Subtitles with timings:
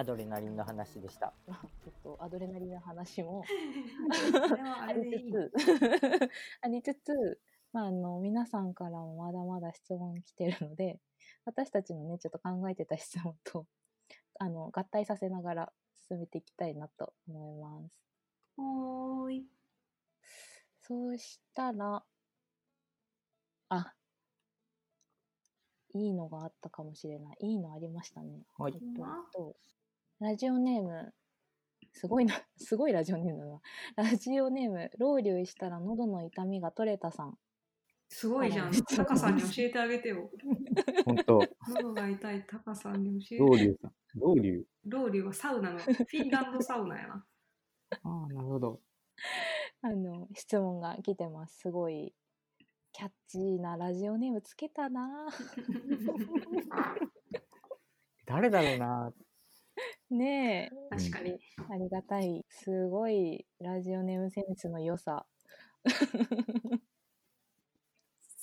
[0.00, 1.34] アドレナリンの話でした。
[1.46, 3.44] ちょっとアドレナリンの話も
[4.80, 5.52] ありつつ、
[6.62, 7.38] ありつつ、
[7.70, 10.98] まあ、あの、皆さんからもまだまだ質問来てるので、
[11.44, 13.66] 私たちのね、ちょっと考えてた質問と、
[14.38, 15.72] あの、合体させながら
[16.08, 18.02] 進めていきたいなと思います。
[18.56, 19.46] はーい。
[20.80, 22.02] そうしたら、
[23.68, 23.94] あ、
[25.92, 27.36] いいのがあったかもしれない。
[27.40, 28.46] いいのありましたね。
[28.56, 28.80] はいえっ
[29.34, 29.56] と
[30.20, 31.14] ラジオネーム、
[31.92, 33.40] すごいな、 すごいラジオネーム
[33.96, 34.10] だな。
[34.10, 37.38] ラジオネーム、ロウリュウしたら喉の痛みが取れたさん。
[38.10, 38.68] すごいじゃん。
[38.68, 40.30] あ タカさんに教えてあげてよ。
[41.06, 43.62] 本当、喉が痛いタカさんに教えロウて。
[43.62, 43.92] リュウさん。
[44.14, 44.66] ロウリュウ。
[44.84, 47.26] ロウリュはサウナの、 フィンランドサウナやな。
[48.02, 48.82] ああ、なるほど。
[49.80, 51.60] あの、質問が来てます。
[51.60, 52.14] すごい、
[52.92, 55.28] キャッチーなラジオネームつけたな
[58.26, 59.14] 誰だろうな。
[60.10, 60.76] ねえ。
[60.90, 61.38] 確かに。
[61.70, 62.44] ありがたい。
[62.48, 65.26] すごいラジオネームセンスの良さ。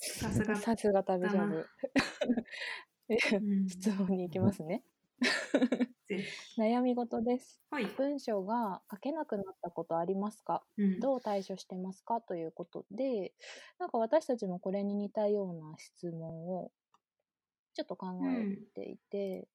[0.00, 0.56] さすが。
[0.56, 1.56] さすが旅ジャブ。
[1.56, 4.82] うん質問に行きますね。
[6.58, 7.60] 悩み事です。
[7.70, 7.86] はい。
[7.86, 10.62] 文章が書けなくなったことありますか？
[10.76, 12.20] うんどう対処してますか？
[12.20, 13.32] ということで、
[13.78, 16.70] なんか私たちもこれに似たような質問を
[17.74, 19.48] ちょっと考えていて、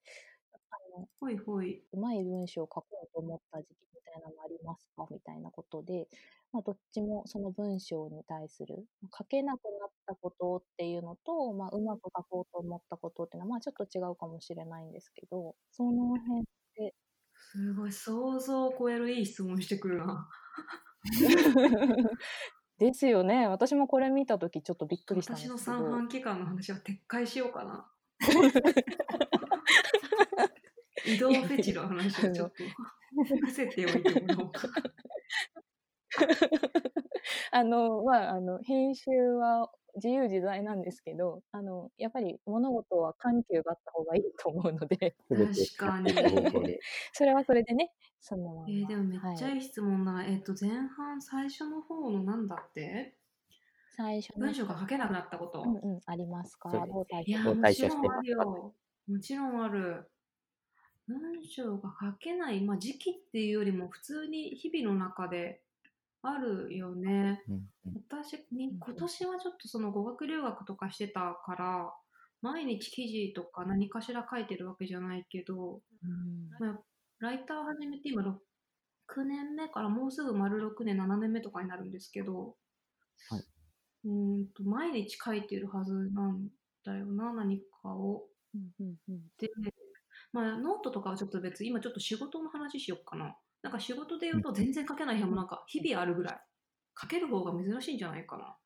[2.13, 2.23] い。
[2.23, 5.07] 文章を書こうと思った時期みたいなのありますか？
[5.11, 6.07] みたいなことで、
[6.51, 8.85] まあ、どっちもその文章に対する、
[9.17, 16.45] 書けなくなったことっていうのと、まあ、うまく書こうと思ったことっていうのは、まあ、ちょっと違うかもしれないんですけど、その辺
[17.51, 20.29] すごい、想像を超えるいい質問してくるな。
[22.79, 23.47] ですよね。
[23.47, 25.57] 私もこれ見たときちょっとびっくりしたんですけど。
[25.57, 27.89] 私の三半規管の話は撤回しようかな。
[31.05, 32.63] 移動フェチの話をちょっと
[33.25, 34.67] 伏せておいてもらおうか。
[37.51, 46.11] あの、まあ、あの、編集は自由自在なんですけど、あの、やっぱり物事は緩急があった方がいいと思うので、確かに。
[47.13, 48.65] それはそれでね、そのまま。
[48.69, 50.25] えーでもめっちゃはいい質問だな。
[50.25, 53.15] えっと、前半最初の方のなんだって？
[53.95, 55.61] 最初の文章が書けなくなったこと。
[55.61, 56.69] うんうん、ありますか？
[56.71, 58.75] どう対いや、処してちろんあるますかよ。
[59.07, 60.09] もちろんある。
[61.07, 65.61] 文章が書けない、まあ時期っていうよりも普通に日々の中で
[66.21, 67.43] あるよね。
[67.49, 67.55] うん
[67.87, 68.03] うん。
[68.09, 71.93] 私うんに今年はちょっとその語学留学とかしてたから
[72.41, 76.49] 毎日記事とか何かしら書いてるわけじゃないけど、うん。
[76.59, 76.79] まあ、
[77.19, 82.55] ライター始めて今6年目からもうすぐ丸6年7年目とかになるんですけど、
[83.29, 83.43] はい。
[84.05, 86.47] うーんと毎日書いてるはずなん
[86.85, 88.23] だよな何かを。
[88.55, 89.21] うんうんうん。
[89.37, 89.49] で、
[90.33, 93.37] まあ、ノートとかはちょっと別今ちょっと仕事の話しよっかな。
[93.61, 96.41] なんか仕事で言うと全然書けない日もなんか日々あるぐらい。
[96.99, 98.57] 書ける方が珍しいんじゃないかな。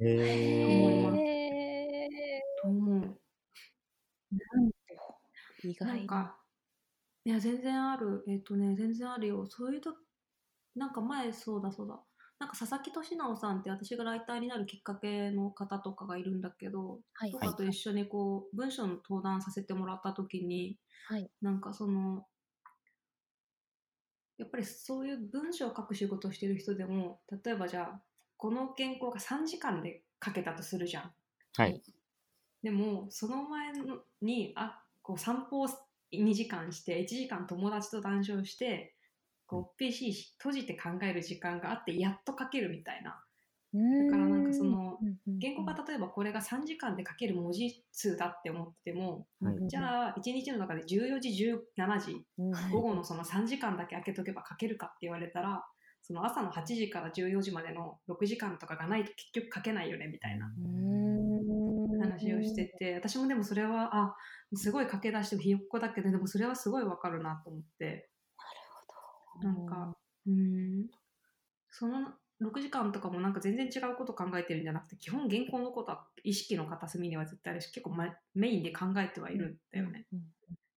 [0.00, 2.08] へ思いますへ
[2.62, 3.20] と思う。
[4.32, 4.74] ーなんと、
[5.62, 5.94] 意外な。
[5.96, 6.36] なんか、
[7.24, 8.24] いや、全然ある。
[8.28, 9.46] えっ、とね、全然あるよ。
[9.48, 9.94] そういうと、
[10.74, 12.00] なんか前、そうだそうだ。
[12.38, 20.76] なんか佐々木俊直さんって私がライターになるきっかけの方とかがいるんだけど、はいとかと一緒にこう、文章の登壇させてもらった時に、
[21.08, 21.30] はい。
[21.40, 22.26] なんかその、
[24.36, 28.02] やっぱりそういう文章を書く仕事をしてる人でも、例えばじゃあ、
[28.36, 31.12] この原稿が3時間で書けたとするじゃん。
[31.56, 31.82] はい。
[32.62, 35.68] でもその前のにあこう散歩を
[36.12, 38.95] 2時間して1時間友達と談笑して
[39.46, 43.22] こう PC 閉じて考える時間があってやっと書けるみたいな。
[43.74, 44.98] だからなんかその
[45.40, 49.56] 原稿が例えばこれが3時間で書ける文字数だって思ってもはい。
[49.68, 51.28] じゃあ1日の中で14時
[51.76, 52.70] 17時うん。
[52.70, 55.64] 午後のその3時間だけ空けとけば書けるかって言われたら
[56.02, 60.46] その朝の8時から14時までの6時間とかがないと結局書けないよねみたいな。
[62.00, 64.16] 話をしてて、私もでもそれはあ
[64.54, 68.08] すごい駆け出してひよっこだけどでもそれはすごいわかるなと思って
[69.42, 69.96] なんか
[70.26, 70.86] うーん。
[71.70, 72.08] その
[72.42, 80.20] 6時間とかもなんか全然違うこと考えてるんじゃなくて基本原稿のことは意識の片隅には絶対あるし結構、ま、メインで考えてはいるんだよね、うん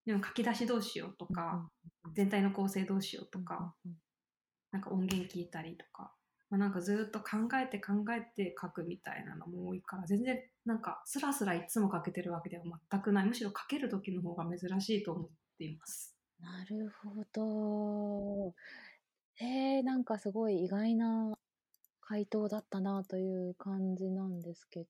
[0.06, 1.70] でも書き出しどうしようとか、
[2.06, 3.92] うん全体の構成どうしようとか、うん
[4.72, 6.12] なんか音源聞いたりとか、
[6.50, 13.26] まあ、なんかずっと考えて考えて書くみたいなのも多いから全然なんかスラスラいつも書けてるわけでは全くない。
[13.26, 18.56] むしろ書ける時の方が珍しいと思っていますなるほど。
[19.42, 21.38] えー、なんかすごい意外な
[22.02, 24.88] 回答だったなという感じなんですけど。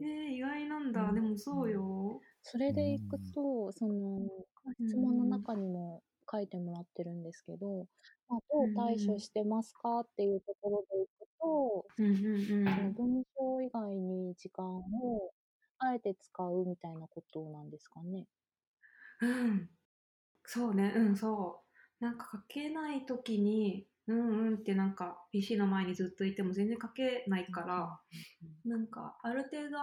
[0.00, 4.20] えー、意外なんだ、うんでもそうよそれでいくと、その、
[4.64, 7.86] ま、質問の中にも書いてもらってるんですけど、
[8.28, 12.98] まあ、どう対処してますかっていうところでいくと、うんうんうそのん。
[13.08, 15.32] 文章以外に時間を
[15.78, 18.26] あえて使うみたいなことなんですかね？
[19.20, 19.77] うん。
[20.50, 21.60] そうね、うん、そ
[22.00, 22.04] う。
[22.04, 28.00] なんか書けない時に、うんうんってなんか PC の前にずっといても全然書けないから、
[28.64, 29.76] なんかある程度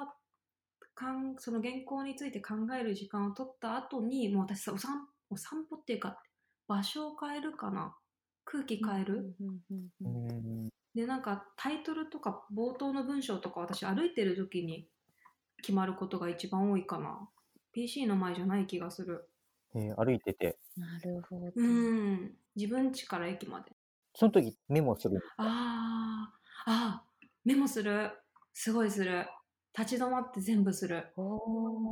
[0.96, 6.18] かんその原稿について考える時間を取った後に、もう私さ、お散お散歩っていうか、
[6.68, 7.96] 場所を変えるかな。
[8.46, 9.36] 空気変える。
[10.96, 14.88] で、なんかタイトルとか冒頭の文章とか私歩いてる時に
[15.62, 17.30] 決まることが一番多いかな。
[17.74, 19.30] PC の前じゃない気がする。
[19.76, 21.52] えー歩いてて、なるほど。
[21.56, 22.38] うん。
[22.56, 23.72] 自分家から駅まで。
[24.14, 25.22] その時メモする？
[25.38, 26.32] あ
[26.66, 28.12] あ、あーメモする。
[28.54, 29.28] すごいする。
[29.78, 31.08] 立ち止まって全部する。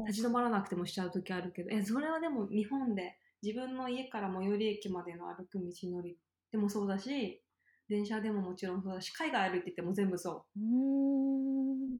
[0.07, 6.17] 立ち止まらなくてもしちゃう時あるけど、え、それはでも日本で自分の家から最寄り駅までの歩く道のり
[6.51, 7.43] でもそうだし、
[7.89, 10.59] 電車でももちろんそうだし、海外歩いてても全部そう。
[10.59, 11.97] うーん。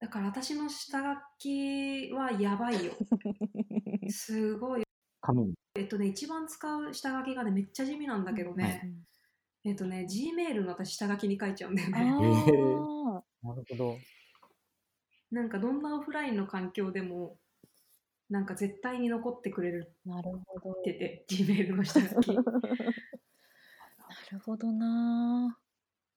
[0.00, 2.92] だから私の下書きはやばいよ。
[4.08, 4.83] すごい。
[5.24, 5.54] 紙に。
[5.74, 8.94] えっとね、一番使う下書きがね、めっちゃ地味なんだけどね、
[9.64, 12.10] えっとね、Gmail の私下書きに書いちゃうんだよあね。
[12.10, 13.48] あ。
[13.48, 13.96] なるほど。
[15.30, 17.38] なんかどんなオフラインの環境でも、
[18.28, 20.80] なんか絶対に残ってくれるなるほど。
[20.80, 22.28] ってて、Gmail の下書き。
[22.36, 22.42] な
[24.30, 25.58] るほどな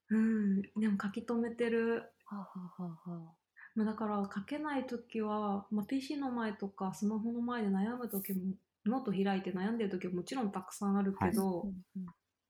[0.09, 2.11] うん、でも書き留めてる。
[2.29, 2.35] ー。
[2.35, 3.35] はあはあはあはあ。
[3.75, 8.55] まあ、だから書けないときは、まあ、PC の前とかスマホの前で悩むときも、
[8.89, 11.75] ノート開いて悩んでるときももちろんたくさんあるけど、うんうん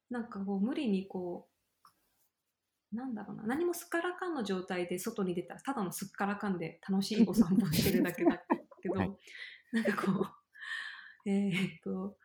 [0.10, 1.48] なんかこう無理にこ
[2.94, 8.42] う、なんだろうな、何もすっからかんの状態で外に出たら、ただのすっからかんで楽しいお散歩してるだけだ
[8.81, 9.12] けど、はい。
[9.74, 10.25] なんかこう、
[11.30, 12.18] えーっと、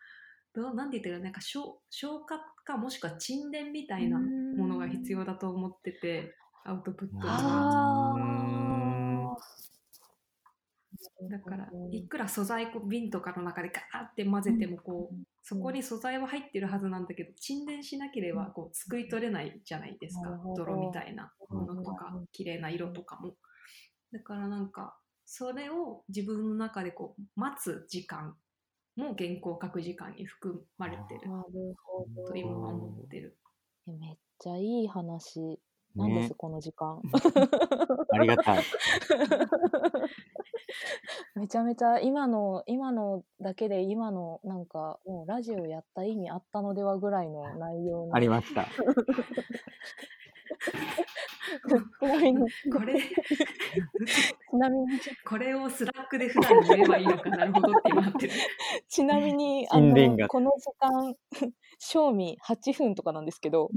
[0.55, 7.17] どうなんて言ったらなんか消消化かもしくは沈殿みたいなものが必要だと思ってて、アウトプット。
[8.19, 8.62] に。
[11.31, 23.35] だから、いくら素材こう瓶とかの中でガーって混ぜてもこう、うんそこに素材は入ってるはずなんだけど、沈殿しなければこう、すくい取れないじゃないですか泥みたいなものとかうん、綺麗な色とかも。
[24.13, 24.97] だからなんか、
[25.27, 28.37] それを自分の中でこう、待つ時間
[28.97, 31.23] も原稿を書く時間に含まれてる。
[32.29, 33.37] と今は思ってる。
[33.89, 35.59] えめっちゃいい話。
[35.95, 37.03] なんです、ねこの時間？
[38.13, 38.65] ありがたい。
[41.35, 48.13] めちゃめちゃ今の今のだけで今のなんかもうラジオやった意味あったのではぐらいの内容に。
[48.13, 48.67] ありました。
[52.01, 53.07] ちなみにこれ、ち
[54.57, 54.89] なみに
[55.25, 58.33] これを Slack で普段に言えばいいのかなるほどって今なってる。
[58.89, 61.15] ちなみにあのこの時間
[61.79, 63.71] 正味8分とかなんですけど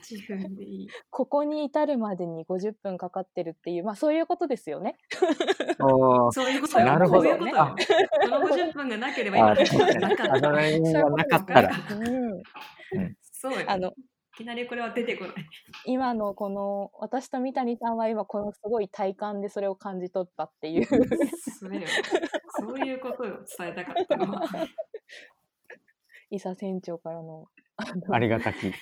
[0.00, 0.88] 8分でいい。
[1.10, 4.96] ここに至るまでに50分かかってるっていうまあそういうことですよね。
[6.32, 6.86] そういうことよ。
[6.86, 7.62] なるほどそういうことよ。
[7.62, 7.74] あ
[8.24, 11.70] その50分がなければ今なかっがなかったら。
[11.90, 13.64] うん、そうよ。
[13.66, 13.92] あの
[14.34, 15.34] いきなりこれは出てこない。
[15.84, 21.86] 今のこの私と三谷さんは今このすごい体感でそれを感じ取ったっていうそれよ。
[22.58, 24.42] そういうことを伝えたかったのは。
[26.30, 27.46] 伊佐船長からの
[27.76, 28.72] あのありがたき。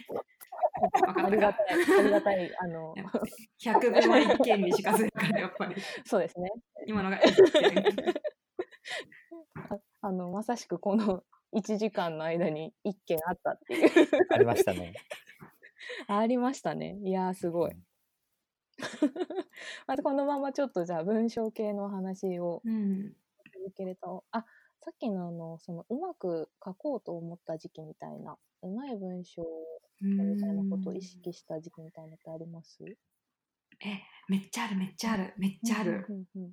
[1.25, 5.75] ありがったいありがたいあのやっぱり百分は一見にしかずれから、やっぱり。
[6.05, 6.51] そうですね
[6.87, 7.85] 今のが一見。
[10.03, 11.23] あのまさしくこの
[11.55, 13.91] 1時間の間に1件あったっていう
[14.31, 14.95] ありましたね。
[16.09, 17.73] ありましたねいやーすごい
[19.87, 23.13] またこのままちょっとじゃあ文章系の話をうん。
[23.53, 24.47] 続けるとあ
[24.83, 29.43] さっきのあのそのうまく書こうと思った時期みたいなうまい文章
[30.01, 32.79] みたいなことを意識した時期みたいなのってあります？
[32.85, 36.07] え、めっちゃある、めっちゃある、めっちゃある。
[36.09, 36.53] うんうんうん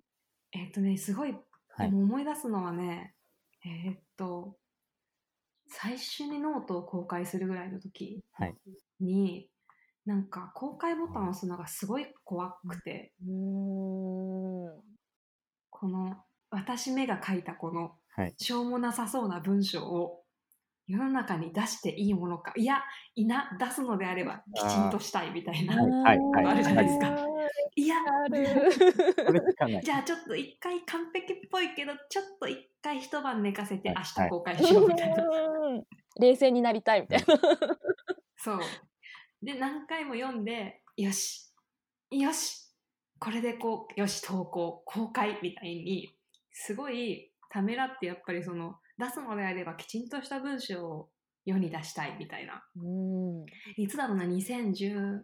[0.53, 1.35] えっとね、すごい、
[1.77, 3.13] 思い出すのはね、
[3.65, 4.57] えーっと、
[5.67, 8.55] 最初にノートを公開するぐらいの時はい。
[9.01, 9.49] に、
[10.05, 14.81] なんか公開ボタンを押すのがすごい怖くて、うーん。
[15.69, 16.15] この
[16.49, 18.33] 私目が書いたこのはい。
[18.37, 20.23] しょうもなさそうな文章を
[20.87, 22.81] 世の中に出していいものか、いや、
[23.15, 25.75] いな、出すのであればきちんとしたいみたいな。
[25.75, 27.15] はいはいあるじゃないですか
[27.75, 27.95] いや。
[29.83, 35.23] じゃあちょっと一回完璧っぽいけど、ちょっと一回一晩寝かせてはい明日公開しようみたいな。
[35.23, 35.83] う ん
[36.19, 37.25] 冷静になりたいみたいな。
[38.37, 38.59] そう。
[39.43, 41.53] で、何回も読んで、よし、
[42.09, 42.67] よし、
[43.19, 46.15] これでこうよし投稿公開みたいに
[46.51, 51.09] すごいためらってやっぱりその出すのであればきちんとした文章を
[51.45, 52.63] 世に出したいみたいな。
[52.75, 53.45] うん。
[53.77, 55.21] いつだろうな2014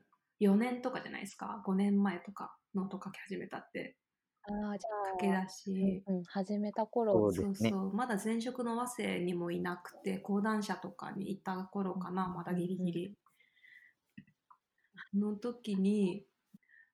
[0.55, 3.97] 年とかじゃないですか？5年前とかノート書き始めたって。
[4.45, 7.13] ああ、じゃあ、駆け出し、うんうん、始めた頃。
[7.13, 7.69] そうそうですね。
[7.69, 13.17] そうまだ前職の和製にもいなくて講談社とかにいた頃かなまだギリギリ、
[15.13, 16.25] の時に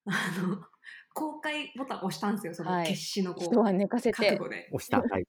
[0.06, 0.58] あの
[1.50, 4.16] 公開ボタン押したんですよそのはい決死のこう、人は寝かせて。
[4.16, 5.00] 覚悟で、押した。
[5.00, 5.26] はい。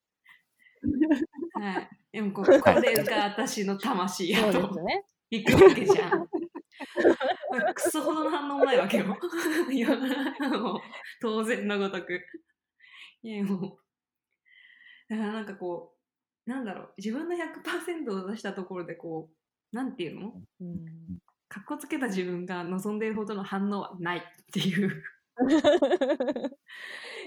[1.55, 5.05] はい、でもこここれが私の魂やとそうですね。
[5.31, 6.27] 行くわけじゃん
[7.75, 9.05] クソほどの反応もないわけよ
[9.71, 10.81] いやもう
[11.21, 12.21] 当然のごとく
[13.23, 13.79] いやもう
[15.09, 15.95] だからなんかこ
[16.47, 19.31] うなんだろう自分の100%を出したところでこ
[19.73, 20.43] うなんていうの？
[20.61, 21.19] うん。
[21.49, 24.23] かっこつけた自分が望んでいるほどの反応はないっ
[24.53, 25.03] ていう。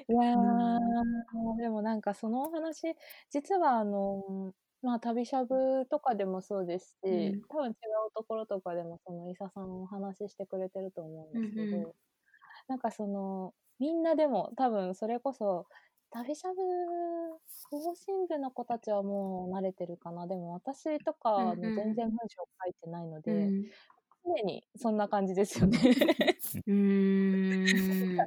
[0.08, 2.96] いやー、でもなんかそのお話、
[3.30, 7.42] 実はあの、まあ旅しゃぶとかでもそうですし、うん。
[7.50, 11.94] 多分違うところとかでもその伊佐さんお話ししてくれてると思うんですけど、うんうん。
[12.68, 15.68] なんかその、みんなでも多分それこそ、
[16.12, 16.56] 旅しゃぶ、
[17.70, 20.28] 更新部の子たちはもう慣れてるかな。
[20.28, 23.64] でも私とか全然文章書いてないので、うん
[24.26, 25.78] 常にそんな感じですよね。
[26.68, 28.26] うーん あ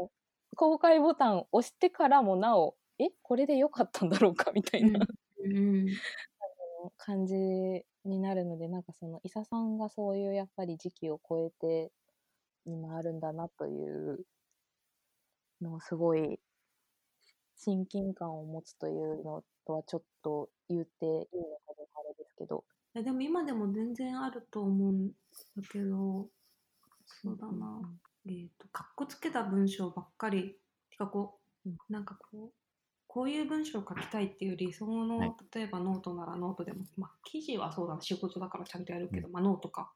[0.00, 0.10] の、
[0.56, 5.00] 公開ボタンを押してからもなお、え、これでよかったんだろうかみたいな、
[5.44, 5.86] うん
[6.96, 7.34] 感じ
[8.04, 11.92] になるので、なんかその、伊佐さんがそういうやっぱり時期を超えて、
[12.64, 14.24] 今あるんだなという
[15.60, 16.38] のをすごい
[17.60, 22.64] 親近感を持つというのとはちょっと言っていいのかどうかあれですけど。
[22.98, 25.14] いやでも今でも全然あると思うんだ
[25.70, 26.26] けど
[27.22, 27.80] そうだな、
[28.26, 30.56] えっ、とかっこつけた文章ばっかり。
[30.90, 31.76] てかこう、うん。
[31.88, 32.52] なんかこう
[33.06, 35.32] こういう文章を書きたいっていう理想の、はい。
[35.54, 39.92] 例えばノートならノートでも、まあ、記事はそうだな仕事だからちゃんとやるけど、まあ、ノートか。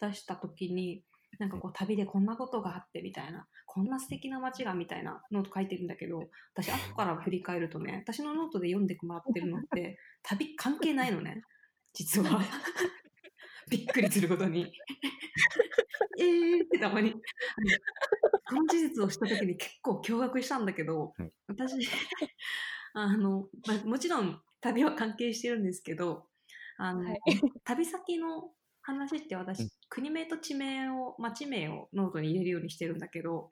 [0.00, 1.02] 出した時に
[1.38, 11.42] なんかこう旅でこんなことがあってみたいなこんな素敵な街がみたいなノート書いてるんだけど私後から振り返るとね私のノートで読んでもらってるのって旅関係ないのね
[11.94, 12.40] 実は。
[13.70, 14.70] びっくりすることに。
[16.18, 16.64] えー。
[16.64, 17.12] ってたまに。
[17.12, 17.20] こ
[18.56, 21.32] の事実を知った時に結構驚愕したんだけど、はい。
[21.46, 21.76] 私
[22.92, 26.28] あの、まあ、もちろん旅は関係してるんですけど
[26.76, 27.20] あの、はい。
[27.64, 29.70] 旅先の話って私、うん。
[29.88, 33.48] 国名と地名を町名をノートに入れるようにしてるんだけど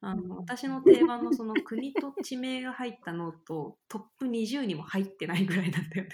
[0.00, 6.10] あの私の定番のその国と地名が入ったノートトップ20にも入ってないぐらいなんだよね。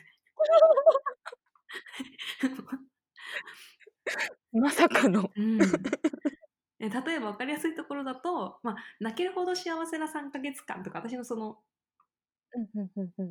[4.53, 5.31] まさかの。
[5.37, 5.59] うん、
[6.79, 11.59] え例えば分かりやすいところだと、まあ、泣けるほど幸せな3ヶ月間とか私のその、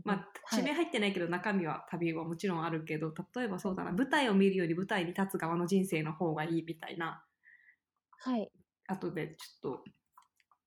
[0.04, 0.64] まあ、はい。
[0.64, 7.24] 地名入ってないけど中身は旅はもちろんあるけど例えばそうだな舞台を見るより舞台に立つ側の人生の方がいいみたいな。
[8.20, 8.52] はい。
[8.88, 9.84] 後でちょっと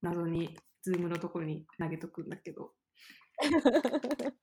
[0.03, 2.73] 謎にズームのところに投げとくんだけど。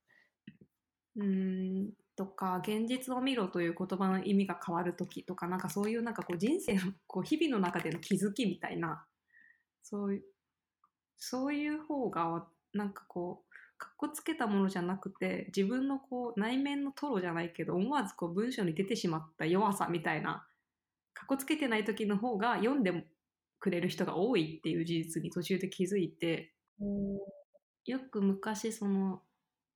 [1.16, 9.08] うーんとか現実を見ろという言葉の意味が変わる時とかなんかそういうなんかこう人生の こう日々の中での気づきみたいな
[9.82, 10.24] そういう
[11.18, 20.48] そういう方がなんかこうかっこつけたものじゃなくて自分のこう内面のトロじゃないけど思わずこう文章に出てしまった弱さみたいな
[21.14, 23.08] かっこつけてない時の方が読んで
[23.60, 27.18] くれる人が多いっていう事実に途中で気づいてうん。
[27.86, 29.24] よく昔その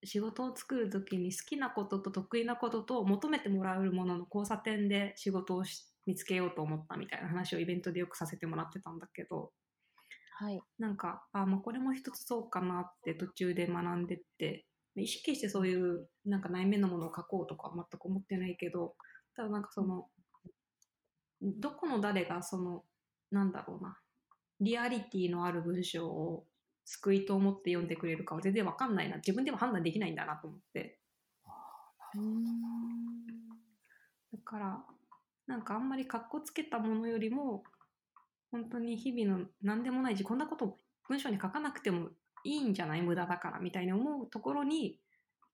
[0.04, 9.52] 仕事を作る時に好きなことと得意なことと求めてもらえるものの交差点で仕事をし見つけようと思ったみたいな話をイベントでよくさせてもらってたんだけど
[10.38, 10.60] はい。
[10.78, 18.96] なんかあ、まあ、これも一つそうかなって途中で学んでって意識してそういうなんか内面のものを書こうとかは全く思ってないけど
[19.36, 20.08] ただなんかその
[21.42, 22.84] どこの誰がその
[23.32, 23.98] なんだろうな
[24.62, 26.46] リアリティのある文章を
[26.86, 29.18] 救いと思って読んでくれるかは全然わかんないな。
[29.18, 31.00] 自分でも判断できないんだなと思って。
[34.32, 34.84] だから
[35.48, 37.64] なんかあんまりかっこつけたものよりも
[38.52, 40.78] 本当に日々の何でもないしこんなこと
[41.10, 42.10] 文章に書かなくても
[42.44, 43.02] いいんじゃない？
[43.02, 45.00] 無駄だからみたいに思うところに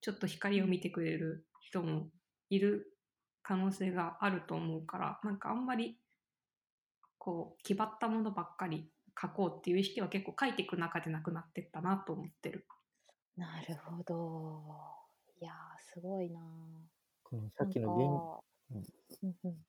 [0.01, 2.09] ちょっと光を見てくれる人も
[2.49, 2.95] いる
[3.41, 5.97] 可能性があると思うからなんかあんまり
[7.17, 8.89] こう決まったものばっかり
[9.21, 12.65] 書こうっていう意識は結構書いていく中でなくなってったなと思ってる。
[13.37, 14.63] なるほど。
[15.39, 15.55] いやー、
[15.93, 16.43] すごいなー。
[17.23, 19.65] このさっきのなん現かうんうん。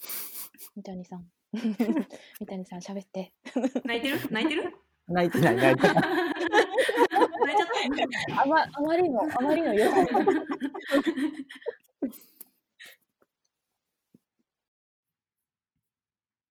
[0.76, 1.30] 三谷さん。
[2.40, 3.32] 三谷さん喋って。
[3.84, 4.20] 泣いてる？
[4.30, 4.76] 泣いてる？
[5.08, 5.94] 泣いてない、泣いてない。
[5.94, 7.68] 泣いちゃっ
[8.36, 10.08] たあまあまりの、あまりの良さに。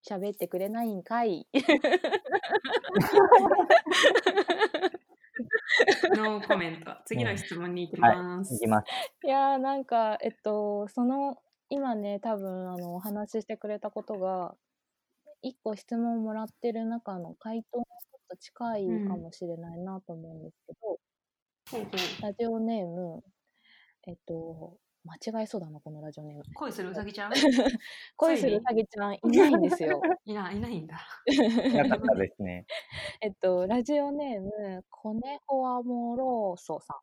[0.08, 1.48] 喋ってくれないんかい。
[6.16, 6.96] ノーコメント。
[7.06, 8.54] 次の質問に行きはいます。
[8.56, 8.86] いきます。
[9.24, 14.56] いやーなんかえっとその今ね多分あのお話ししてくれたことが
[15.42, 20.80] 一個質問もらってる中の回答にちょっと近いかもしれないなと思うんですけど、
[21.72, 23.24] ほうほうラジオネーム
[24.08, 27.32] えっと間違えそうだなこのラジオネーム恋するうさぎちゃん？
[28.18, 30.98] 恋するうさぎちゃんいないんですよいない、いないんだ。
[31.74, 32.66] なかったですね。
[33.22, 36.98] えっとラジオネームコネホアモローソさん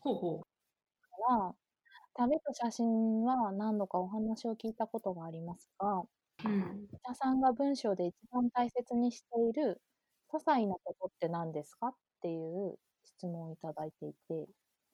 [0.00, 0.46] ほうほ
[1.28, 1.54] は
[2.14, 6.00] 旅と写真は何度かお話を聞いたことがありますが
[6.44, 6.48] う。
[6.48, 6.88] うん。
[7.02, 9.82] 北さんが文章で一番大切にしている
[10.30, 11.88] 些細なことって何ですか？
[11.88, 14.48] っていう質問をいただいていて、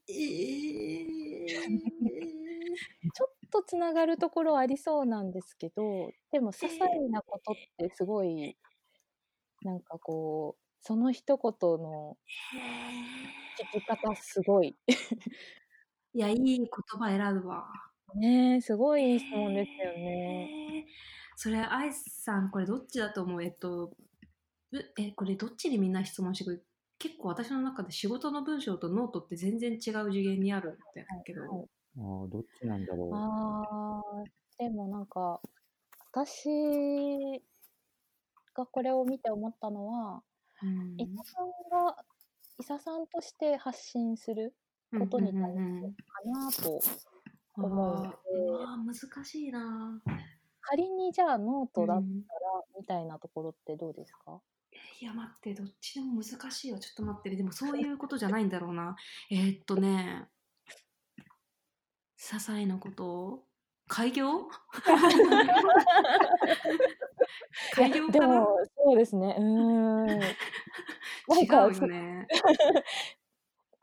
[0.08, 1.46] えー、
[3.14, 8.56] ちょっとつながるところありそうなんですけど、でも些細なことってすごい、
[9.62, 12.16] なんかこう、その一言の
[13.74, 14.76] 聞き方すごい。
[16.14, 16.68] いや、いい言
[16.98, 17.66] 葉選ぶわ。
[18.14, 20.84] ねえ、すごいいい質問ですよね。
[20.86, 20.92] えー
[21.36, 23.42] それ、アイスさん、これどっちだと思う？
[23.42, 23.96] えっと、
[24.70, 26.66] ぶえ、これどっちにみんな質問してくる？
[27.02, 29.78] 結構私の中で仕事の文章とノートって全然違う
[30.12, 30.78] 次元にあるんだ
[31.24, 31.50] けど、はい
[31.98, 33.10] あーどっちなんだろう。
[33.12, 34.28] あー、
[34.58, 35.40] でもなんか、
[36.12, 36.48] 私
[38.54, 40.22] がこれを見て思ったのは、
[40.62, 40.94] うん。
[40.96, 41.96] 伊佐さんが、
[42.60, 44.54] 伊佐さんとして発信する
[44.96, 46.80] ことに対してかなと
[47.56, 48.08] うん思うので
[48.64, 50.00] あ難しいな
[50.60, 52.80] 仮にじゃあノートだったら、うん。
[52.80, 54.40] みたいなところってどうですか？
[55.00, 58.96] いや待ってどっちでも難しいわちょっと待ってねでもそういうことじゃないんだろうな
[59.30, 60.28] えーっとね
[62.16, 63.44] 些細なこと
[63.88, 64.48] 開業？
[67.74, 68.20] 開業かな？
[68.20, 69.36] でも、そうですね。
[69.38, 70.20] うーん。
[71.42, 72.26] 違かうよね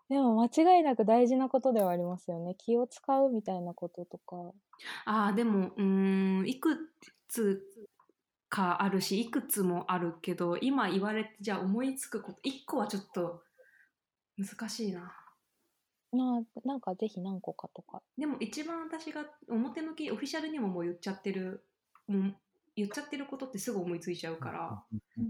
[0.10, 2.56] でも間違いなく大事なことではありますよね。
[2.58, 4.52] 気を使うみたいなこととか。
[5.06, 6.92] ああでもうーんいく
[7.28, 7.62] つ
[8.50, 13.44] かあるしいくつもあるけど今言われてじゃあ思いつくこと1個はちょっと
[14.38, 15.16] 難しいな
[16.12, 18.02] ななんかぜひ何個かとか。
[18.18, 21.64] でも一番私が表向きオフィシャルにももう言っちゃってる
[22.08, 22.36] もう
[22.76, 24.84] 言っちゃってることってすぐ思いついちゃうから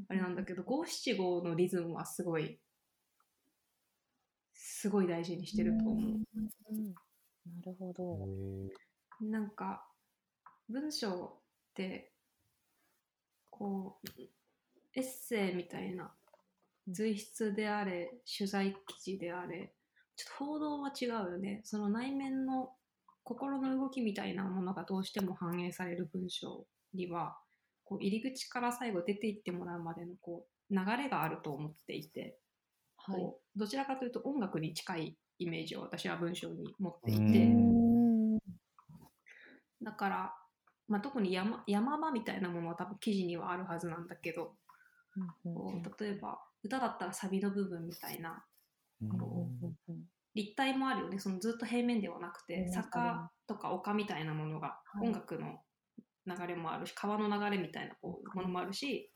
[0.07, 2.59] あれなんだけど五七五のリズムはすごい
[4.53, 5.95] すごい大事にしてると思う。
[5.95, 6.93] うん
[7.45, 8.27] なるほど。
[9.21, 9.85] へなんか
[10.69, 12.13] 文章って
[13.59, 14.09] こう
[14.95, 16.05] エッセイみたいな
[16.87, 19.75] うん随筆であれ取材記事であれ
[20.15, 22.71] ちょっと報道は違うよねその内面の
[23.23, 27.37] 心の動きみたいなものがどうしても反映される文章には
[27.83, 32.37] こう入り口から最後出ていってもらうまでのこう流れがあると思っていて、
[32.97, 33.33] はい。
[33.55, 37.49] どちらかというと音楽に近いイメージを私は文章に持っていて。
[39.81, 40.33] だから、
[40.89, 44.55] まあ、特に山山場みたいなものは多分記事にはあるはずなんだけど、
[45.15, 45.19] う
[45.51, 48.43] んこう例えば歌だったらサビの部分みたいな。
[50.35, 51.19] 立体もあるよね。
[51.19, 52.71] そのずっと平面ではなくてうん。
[52.71, 55.07] 坂とか丘みたいなものがはい。
[55.07, 55.59] 音楽の
[56.25, 59.11] 流れもあるし川の流れみたいなこうものもあるし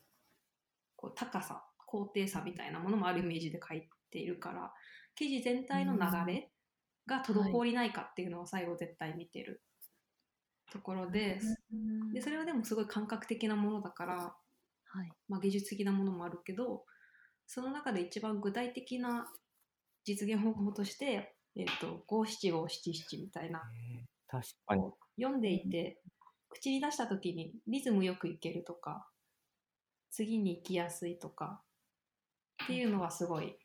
[0.96, 4.72] こう高さ高低差みたいなものもあるイメージで書いているから
[5.14, 6.50] 記事全体の流れ
[7.06, 9.62] が滞りないかっていうのを最後絶対見てる
[10.72, 11.38] ところで
[11.72, 15.12] うんでそれはでもすごい感覚的なものだから、はい。
[15.28, 16.84] まあ、技術的なものもあるけど
[17.46, 19.26] その中で一番具体的な
[20.04, 23.62] 実現方法として、えっと五七五七七みたいな
[24.28, 24.82] 確かに。
[25.16, 26.00] 読んでいて
[26.50, 29.08] 口に出した時にリズムよくいけるとか
[30.10, 31.60] 次に行きやすいとか
[32.64, 33.56] っていうのはすごい、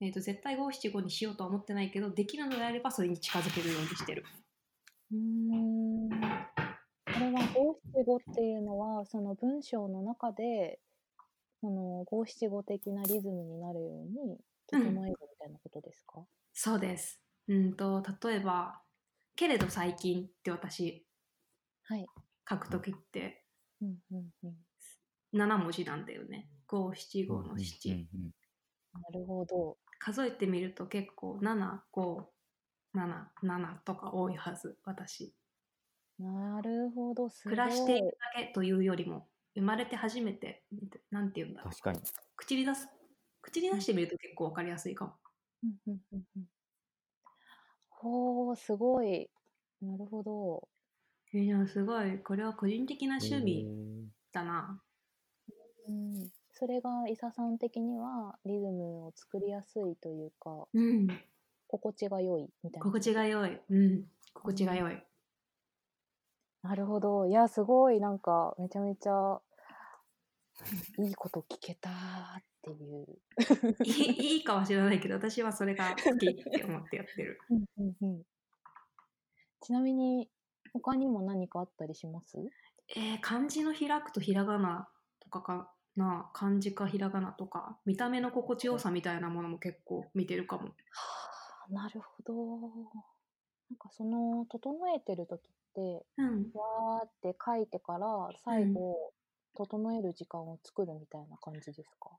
[0.00, 4.24] えっと絶対五七五にしようとは思ってないけどできるのであればそれに近づけるようにしてる。
[5.12, 6.08] うーん
[7.12, 10.80] これは五七五っていうのはその文章の中で
[11.60, 14.38] その五七五的なリズムになるように
[14.68, 17.20] 整えるみたいなことですか、そうです。
[17.48, 18.82] うんと例えば
[19.36, 21.06] 「けれど最近」って私
[21.84, 22.06] はい。
[22.48, 23.44] 書く時って
[23.80, 24.66] うんうんうん。
[25.32, 26.48] 7文字なんだよね。
[26.66, 28.30] 五七五の七、うんうん
[28.94, 29.78] なるほど。
[29.98, 32.32] 数えてみると結構7、5、
[32.96, 35.34] 7、7とか多いはず、私。
[36.18, 37.56] なるほど、すごい。
[37.56, 40.64] 暮らしているだけというよりも、生まれて初めて、
[41.10, 41.70] なんて言うんだろう。
[41.70, 42.00] 確かに。
[42.36, 42.88] 口に出す、
[43.42, 45.14] 口に出してみると結構わかりやすいかも。
[45.62, 46.44] うんうんうんうん
[47.98, 49.28] ほー、すごい。
[49.80, 50.68] なるほど。
[51.32, 54.80] えーでもすごい、これは個人的な趣へ味ーだな。
[55.88, 61.06] うん、それが伊佐さん的にはリズムを作りやすいというか、うん。
[61.78, 62.84] 心地が良いみたいな。
[62.84, 63.60] 心地が良い。
[63.68, 64.04] うん。
[64.34, 65.02] 心地が良い。
[66.62, 67.26] なるほど。
[67.26, 69.40] いや、すごい、なんか、めちゃめちゃ、
[70.98, 71.92] いいこと聞けたー
[72.40, 73.06] っていう。
[73.84, 77.38] いいいいかもしれないけど、私はそれが好きって思ってやってる。
[77.50, 78.22] うんうんうん
[79.60, 80.30] ちなみに、
[80.72, 82.38] 他にも何かあったりします？
[82.96, 84.88] えー漢字の開くとひらがな
[85.20, 90.64] とかかな、漢字かひらがなとか、見た目の心地よさみたいなものも結構見てるかも。
[90.68, 91.25] はあ、
[91.70, 92.34] なるほど。
[93.68, 96.50] なんかその、整えてる時って、うん。
[96.54, 99.12] わーって書いてから、最後、
[99.54, 102.10] 整える時間を作るみたいな感じですか？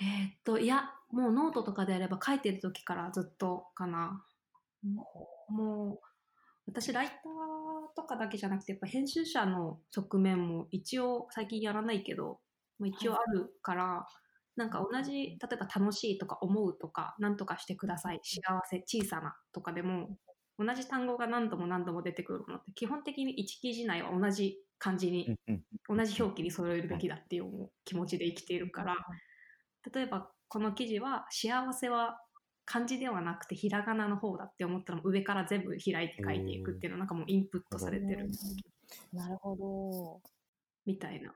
[0.00, 4.24] えーっと、いや、もうノートとかであれば書いてる時からずっとかな。
[5.48, 6.06] もう、
[6.66, 7.16] 私、ライター
[7.96, 12.40] とかだけじゃなくて、やっぱ編集者の側面も一応最近やらないけど、
[12.78, 14.06] もう一応あるから、
[14.58, 20.18] なんか同じ、例えば楽しいとか思うとか、なんとかしてください、幸せ、小さなとかでも、
[20.58, 25.38] 同じ単語が何度も何度も出てくるものって、基本的に1記事内は同じ漢字に
[25.88, 28.96] 同じ表記に揃えるべきだっていう気持ちで生きているから、
[29.94, 32.20] 例えばこの記事は幸せは
[32.64, 38.28] 漢字ではなくてひらがなの方だって思ったら上から全部開いて書いていくっていうのなんかもうインプットされてる
[39.12, 40.20] なるほど。
[40.84, 41.32] みたいな。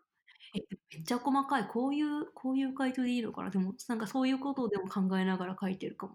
[0.94, 3.50] えめっちゃ細かいこういうこういう回答でいいのかな？
[3.50, 6.14] でもなんかそういうことをでも考えながら書いてるかも。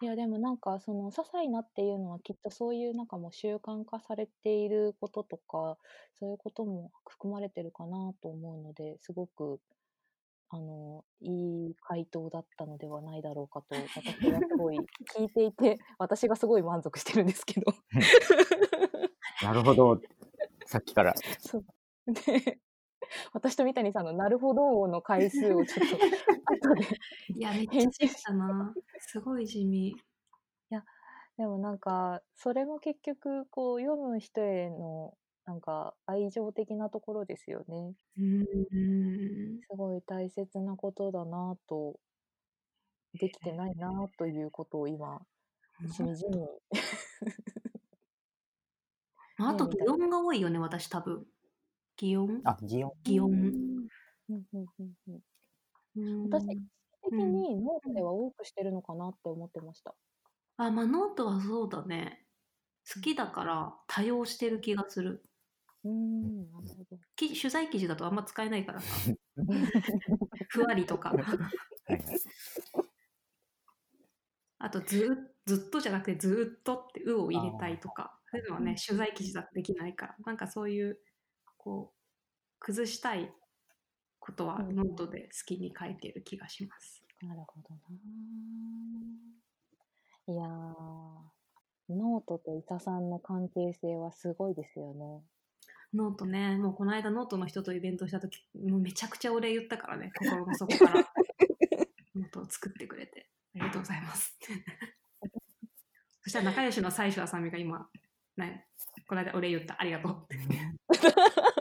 [0.00, 5.78] いやでもなんかその些細なっていうのはきっとそういうなんかもう習慣化されていることとか
[6.18, 9.60] そういうことも含まれてるかなと思うのですごく
[10.50, 14.78] あのいい回答だったのではないだろうかと私はすごい
[15.16, 17.72] 聞いていて私がすごい満足してるんですけど
[19.42, 20.00] なるほど。
[20.66, 21.14] さっきから。
[21.38, 21.64] そう
[22.12, 22.60] で
[23.32, 25.96] 私と三谷さんの「なるほど」の回数をちょっと
[26.70, 26.82] 後で
[27.34, 28.74] いやめっちゃしたな。
[28.98, 29.96] すごい地味。
[31.36, 37.94] でもなんかそれも結局こう読む人へのなんか愛情的なところですよね。
[38.16, 39.60] うーん。
[39.60, 41.98] すごい大切なことだなと
[43.14, 45.20] できてないなということを今
[45.92, 46.46] しみじみ
[49.38, 51.26] あとね擬音が多いよね私多分。
[51.98, 52.92] 擬音あ、擬音。
[53.04, 53.30] 擬音。
[54.28, 55.22] うんうんうんうんうん
[56.30, 56.46] 私
[57.02, 59.94] 的にノートでは多くしてるのかなって思ってました。
[60.58, 62.26] あ、まあノートはそうだね。
[62.94, 65.24] 好きだから多用してる気がする。
[65.84, 67.00] うーん、なるほど。
[67.16, 68.98] 記事取材記事だとあんま使えないからさ。
[70.50, 71.18] ふわりとか。
[74.60, 78.20] あとずっ、ずっとじゃなくてずっとって「う」を入れたいとか。
[78.30, 80.16] そういうのはね、取材記事だとできないから。
[80.26, 80.98] なんかそういう、
[81.64, 81.94] こう、
[82.58, 83.32] 崩したい
[84.20, 87.02] ことはうんノートで好きに書いてる気がします。
[87.22, 87.80] なるほどな。
[90.26, 90.48] いやー、
[91.88, 95.22] ノートと伊佐さんの関係性はすごいですよね。
[95.94, 101.08] ノートね、もうこの間ノートの人とイベントした時もうめちゃくちゃお礼言ったからね、心の底から。
[102.14, 104.36] ノートを作ってくれて、ありがとうございます。
[106.22, 107.88] そしたら仲良しの最初あさみが今、
[108.36, 108.66] ね、
[109.06, 110.38] この間お礼言った、ありがとうって。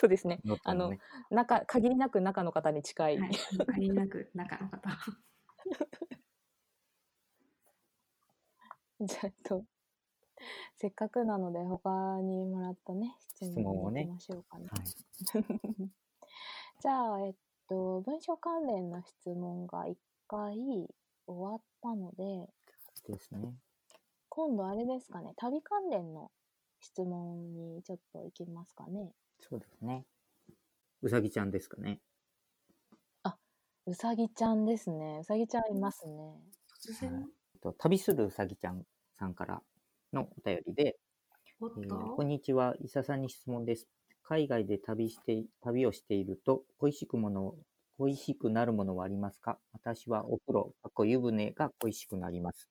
[0.00, 0.40] そうですね。
[0.46, 0.98] ノートのね
[1.30, 3.18] 中、限りなく中の方に近い。
[3.18, 3.30] はい、
[3.66, 4.88] 限りなく中の方。
[9.02, 9.66] じゃあ、と、
[10.78, 11.90] せっかくなので他
[12.22, 14.68] にもらったね、質質問をねましょうかね。
[14.70, 14.84] はい。
[16.80, 17.34] じゃあ、えっ
[17.68, 20.56] と、文章関連の質問が一回
[21.26, 22.48] 終わったので、
[23.06, 23.54] ですね。
[24.30, 26.30] 今度あれですかね、旅関連の
[26.80, 29.12] 質問にちょっと行きますかね。
[29.40, 30.06] そうですね。
[31.02, 32.00] うさぎちゃんですかね。
[33.86, 35.18] うさぎちゃんですね。
[35.20, 36.40] うさぎちゃんいますね。
[36.86, 38.84] 突然、えっと旅するうさぎちゃん
[39.18, 39.62] さんから
[40.12, 40.98] のお便りで、
[41.76, 43.88] えーこんにちは、伊佐さんに質問です。
[44.22, 47.56] 海外で旅して旅をしていると恋しくもの
[47.98, 49.60] 恋しくなるものはありますか？
[49.72, 52.70] 私はお風呂、かっこ湯船が恋しくなります。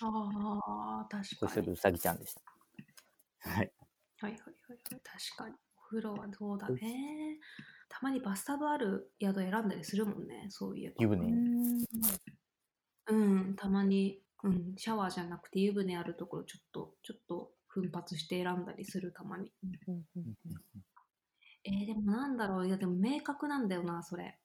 [0.00, 1.26] ああ、確かに。
[1.38, 2.42] 恋するうさぎちゃんでした。
[3.38, 3.72] はい。
[4.18, 5.54] はいはいはいはい、確かに。
[5.84, 7.38] お風呂はどうだね。
[7.88, 10.96] たまにバスタブある宿選んだりするもんね、そういえば。
[10.98, 11.26] 湯船
[13.06, 19.52] うんうん、たまに、うん、シャワーじゃなくて湯船あるところちょっと、ちょっと奮発して選んだりするたまに。
[19.62, 20.34] うんうんうん
[21.66, 24.38] えー、でもなんだろういやでも明確なんだよなそれ。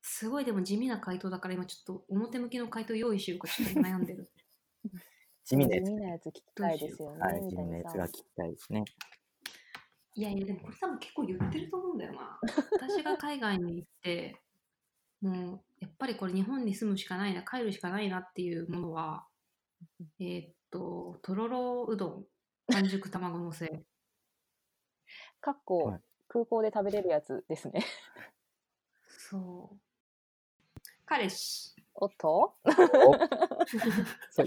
[0.00, 4.30] すごいでも地味な回答だから今ちょっと表向きの回答用意しようかちょっと悩んでる。
[5.44, 7.20] 地味なやつ聞きたいですよね。
[7.20, 8.84] はい、地味なやつが聞きたいですね。
[10.16, 12.38] いやいやでもこれ多分結構言ってると思うんだよな。
[12.72, 14.40] 私が海外に行って
[15.20, 19.26] もうやっぱりこれ日本に住むしかないな帰るしかないなっていうものは
[20.18, 22.26] えーっととろろうどん
[22.72, 23.84] 半熟卵のせ。
[25.40, 27.84] かっこ、はい空港で食べれるやつですね。
[29.06, 29.76] そう。
[31.04, 31.72] 彼氏。
[31.94, 32.56] おっと？
[34.30, 34.46] そう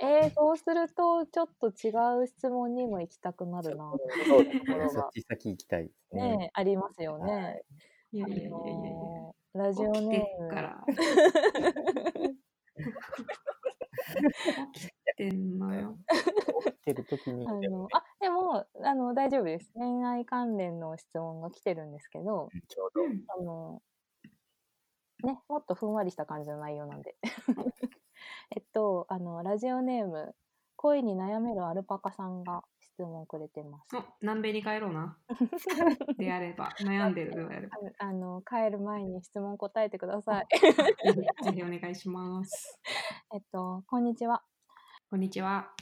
[0.00, 1.90] えー、そうすると、ちょっと違
[2.22, 4.00] う質問にも行きたくなるな。
[4.26, 4.60] そうですね。
[4.60, 6.50] ところがそっち先行きたいですね。
[6.54, 7.32] ありますよね。
[7.32, 7.64] はいあ
[8.12, 8.94] いやいやいやいやいや。
[8.94, 10.62] のーラジオネてっかーム。
[10.62, 10.84] ら。
[14.72, 15.98] 起きてんのよ。
[16.66, 19.72] 起きてる時にあ、でものあでもあの大丈夫です。
[19.74, 23.82] 恋愛関連の質問が来てるんですけど、ねちょうどあの
[25.22, 27.16] ね、もっとふんわりした感じの内容なんで。
[28.54, 30.34] えっと、あの、ラジオネーム、
[30.76, 33.96] 恋に悩めるアルパカさんが質問をくれてます。
[33.96, 35.16] お南米に帰ろうな。
[36.18, 37.78] であれば、悩んでるであれば。
[37.98, 40.46] ああの、帰る前に質問答えてください。
[41.44, 42.80] ぜひお願いします。
[43.34, 44.42] えっと、こんにちは。
[45.10, 45.72] こんにちは。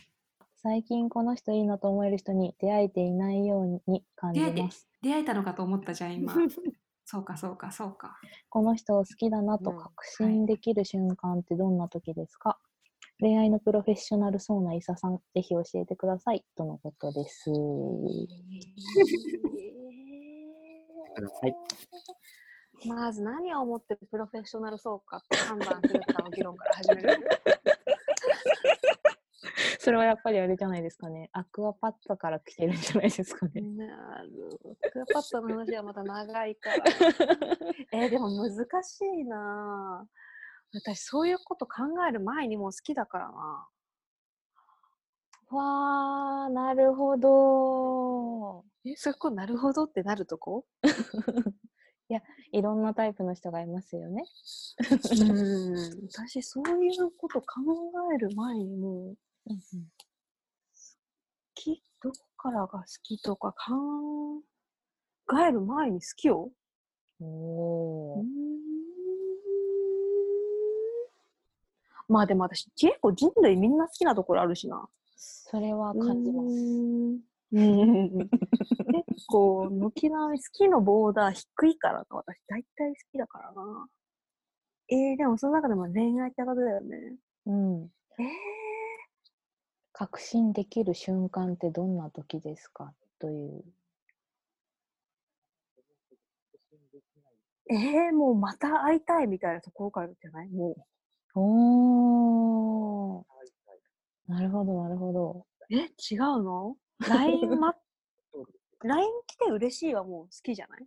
[0.56, 4.88] 最近この人いいなと思える人に出会えていないように感じ出会えてます。
[5.02, 6.34] 出会えたのかと思ったじゃん、今。
[7.12, 8.18] そうか、そうか、そうか。
[8.48, 12.58] この人を好きだなとうん確信できる瞬間ってどんな時ですか、
[13.20, 16.42] 恋愛のプロフェッショナルそうな伊佐さん、ぜひ教えてください。
[16.56, 17.50] とのことです。
[17.50, 17.56] は
[21.48, 21.54] い。
[22.88, 27.20] まず何を思ってプロフェッショナルそうかって判断するかの議論から始める。
[29.82, 31.28] それはやっぱりあれじゃないですかね。
[31.32, 33.62] アクアパッツァから来てるんじゃないですかね。
[33.62, 34.30] なる
[34.62, 34.76] ほど。
[34.80, 36.76] クレオパットラの話はまた長いから。
[37.90, 38.52] えーでも難
[38.84, 43.68] しいなぁ私そういうこと考える前にもう好きだからな。
[45.50, 48.64] わー、なるほど。
[48.84, 50.64] え、そことなるほどってなるとこ？
[52.52, 54.26] いろんなタイプの人がいますよね。
[55.10, 56.08] うん。
[56.08, 57.46] 私そういうこと考
[58.14, 59.16] える前にもう
[59.48, 59.56] 好
[61.54, 64.42] き、どこからが好きとか考
[65.46, 66.50] える前に好きよ。
[67.20, 68.24] おー。
[72.08, 74.88] まあでも私結構人類みんな好きなところあるしな。
[75.16, 76.48] それは感じます。
[77.54, 78.12] うん
[79.12, 83.86] 結構軒並み好きのボーダー低いからな私大体好きだからな。
[84.88, 87.16] えー、でもその中でも恋愛ってことだよね。
[87.46, 87.82] うん。
[88.18, 88.24] え
[89.92, 92.94] 確信できる瞬間ってどんな時ですか？
[93.18, 93.64] という。
[97.70, 100.48] ー、えー、もうまた会いたいみたいなところからじゃない？
[100.48, 100.86] も
[101.34, 103.24] おー。
[104.28, 105.46] なるほど、なるほど。
[105.70, 105.74] う。
[105.74, 106.76] え、違うの
[107.08, 107.74] ?LINE ま、
[108.82, 110.86] LINE 来て嬉しいはもう好きじゃない？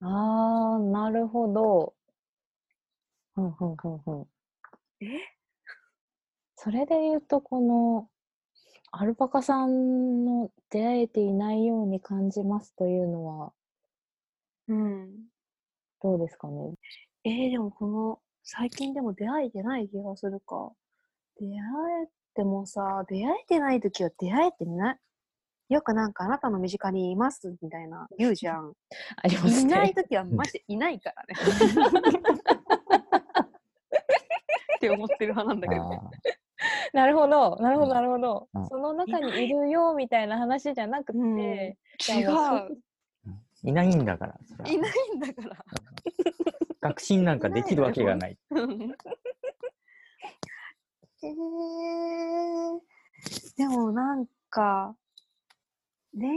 [0.00, 1.94] あー、なるほど。
[3.34, 4.26] ふんふんふんふん。
[5.00, 5.37] え？
[6.60, 8.08] それで言うと、この、
[8.90, 13.52] アルパカさんの出会えていないように感じますというのは、
[14.66, 15.28] うん。
[16.02, 16.74] どうですかね？
[17.22, 20.72] えー、でもこの、最近でも出会えてない気がするか。
[21.38, 21.52] 出会
[22.04, 24.98] えてもさ、出会えてない時は出会えてない。
[25.68, 28.74] よくなんかあなたの身近にいますみたいな言うじゃん。
[29.22, 29.94] ありますいないね。
[29.94, 31.34] 時はマジでいないからね。
[34.76, 35.82] って思ってる派なんだけど。
[35.82, 36.10] あ
[36.92, 38.68] なるほど、なるほど、うんなるほどうん。
[38.68, 41.74] その中にいるよみたいな話じゃなくて、うん違
[42.24, 42.78] う
[43.64, 44.38] いないんだから。
[44.70, 45.64] いないんだから。
[46.80, 48.38] 確信なんかできるわけがない。
[48.52, 52.80] えー、
[53.56, 54.94] でもなんか、
[56.16, 56.36] 恋愛、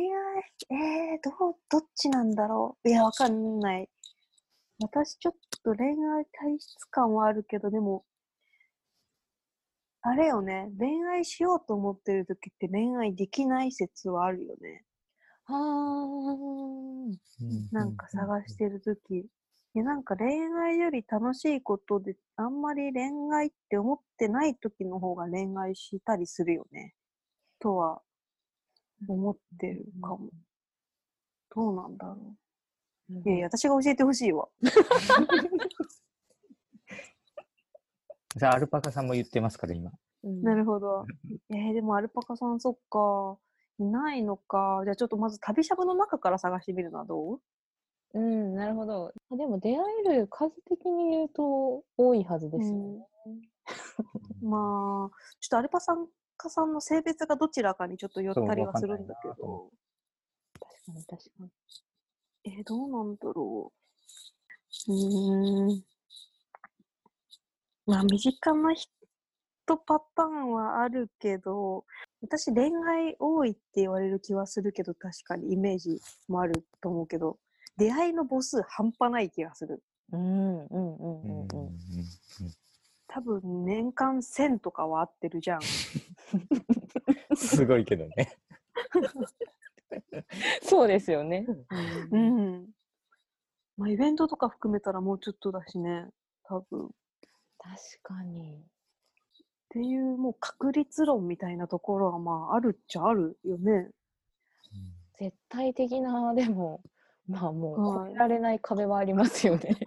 [1.14, 2.90] えー、どう、どっちなんだろう。
[2.90, 3.88] いや、わかんない。
[4.80, 8.04] 私ちょっと恋愛体質感はあるけど、でも、
[10.04, 14.84] あれよね、恋愛しようと思ってる時って恋愛できない説はあるよね。
[15.46, 17.18] はー
[17.72, 19.28] なんか探してる時
[19.74, 20.28] いや、なんか恋
[20.62, 26.94] 愛より楽しいことで、あんまり恋愛って思ってない時の方が恋愛したりするよね。
[27.60, 28.02] とは
[29.08, 30.30] 思ってるかも。
[31.56, 32.36] どうなんだろ
[33.10, 33.30] う。
[33.30, 34.48] いやいや、私が教えてほしいわ。
[38.38, 39.92] さあ、アルパカさんも言ってますから、今。
[40.24, 41.06] うんなるほど。
[41.50, 43.38] えー、でもアルパカさん、そっか。
[43.80, 44.82] いないのか。
[44.84, 47.40] じゃあちょっとまず旅しゃぶの中から探してみるのはどう？
[48.14, 49.12] うん、なるほど。
[49.32, 53.08] あでも出会える数的に言うと多いはずですよね。
[54.44, 59.70] まあ、ちょっとアルパさんカさんの性別がどちらかにちょっと寄ったりはするんだけど。
[60.60, 61.50] 確かに確かに。
[62.58, 63.72] えー、どうなんだろ
[64.88, 64.92] う。
[64.92, 65.84] うーん。
[67.86, 71.86] まあ、身近な人パターンはあるけど、
[72.22, 77.38] 私恋愛多いって言われる気はするけど、確かにイメージもあると思うけど、
[77.78, 79.82] 出会いの母数半端ない気がする。
[80.12, 81.48] うんうんうんうんうん。
[83.08, 85.62] 多分年間1000とかは合ってるじゃん。
[87.36, 88.38] すごいけどね。
[90.64, 91.46] そうですよね。
[92.12, 92.70] うん。
[93.78, 96.08] まあ、イベントとか含めたらもうちょっとだしね、
[96.44, 96.92] 多分。
[97.68, 97.72] っ
[98.04, 98.64] 確かに。
[99.70, 103.90] ていう、もう確率論みたいなところは、まあ、あるっちゃあるよね。
[105.20, 106.82] 絶対的な、でも、
[107.28, 109.78] まあもうはい越えられない壁はありますよね。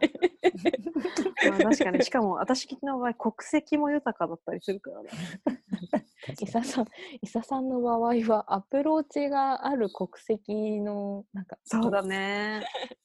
[1.49, 5.11] まあ、確かに、しかも私の場合、国籍も豊かだったりするからね。
[6.41, 6.87] 伊佐さん、
[7.21, 12.65] 伊佐さんの場合はアプローチがある国籍の、なんか、そうだね。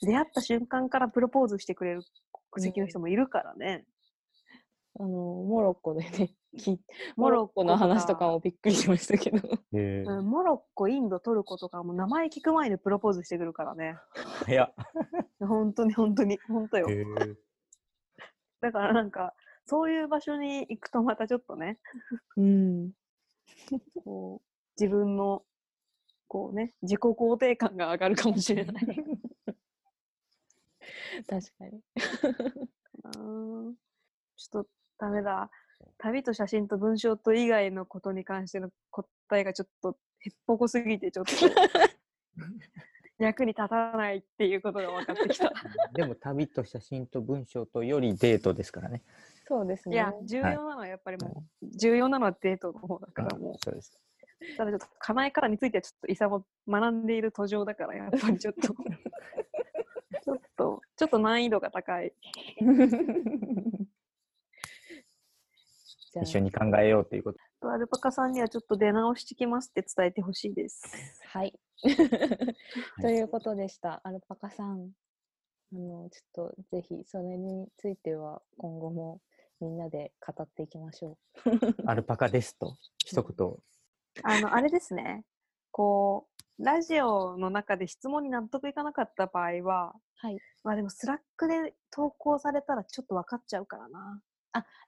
[0.00, 2.02] 出会った瞬間からプロポーズしてくれる
[2.50, 3.84] 国籍の人もいるからね。
[5.00, 6.70] あの、モロッコでね、 き
[7.16, 9.38] モモロッコの話とかもびっくりしましたけど。
[9.38, 13.96] へ えうん、モロッコ、インド、トルコとかも名前聞く前にプロポーズしてくるからね。
[14.44, 14.74] 早っ。
[15.40, 16.88] 本当に本当に、本当よ。
[16.88, 17.04] へえ
[18.60, 19.34] だからなんか、
[19.66, 21.78] そういう場所に行くとまたちょっとね、
[22.36, 22.92] うん。
[24.02, 24.46] こう
[24.80, 25.44] 自分の、
[26.26, 28.86] こうね、自己肯定感が上がるかもしれない。
[31.24, 31.82] 確かに。
[33.04, 33.74] あー
[34.38, 35.50] ちょっとダメだ。
[35.98, 41.32] 旅と写真と文章と以外のことに関しての答えがちょっとへっぽこすぎて、ちょっと
[43.18, 45.52] 役に立たないっていうことが分かってきた。
[45.92, 49.02] でも旅と写真と文章とよりデートですからね。
[49.46, 49.96] そうですね。
[49.96, 54.00] いや、重要なのはやっぱりもう、重要なのはデートの方だからもう、そうです。
[54.56, 58.60] ただちょっと叶え方についてはちょっとイサも学んでいる途上だから、やっぱりちょっと、
[60.22, 62.12] ちょっと、ちょっと難易度が高い。
[66.22, 67.70] 一緒に考えようということ。
[67.70, 70.82] アルパカさんにはちょっと出直してきますって伝えてほしいです。
[71.32, 71.54] はい。
[73.00, 74.00] ということでした。
[74.04, 74.90] アルパカさん。
[75.72, 79.20] あの、ちょっとぜひそれについては今後も
[79.60, 81.18] みんなで語っていきましょ
[81.86, 83.56] アルパカですと、一言。
[84.22, 85.24] あの、あれですね。
[85.70, 86.28] こ
[86.58, 90.26] う、ラジオの中で質問に納得いかなかった場合は、う。
[90.26, 90.38] はい。
[90.64, 94.20] まあでもスラックで投稿されたらちょっと分かっちゃうからな。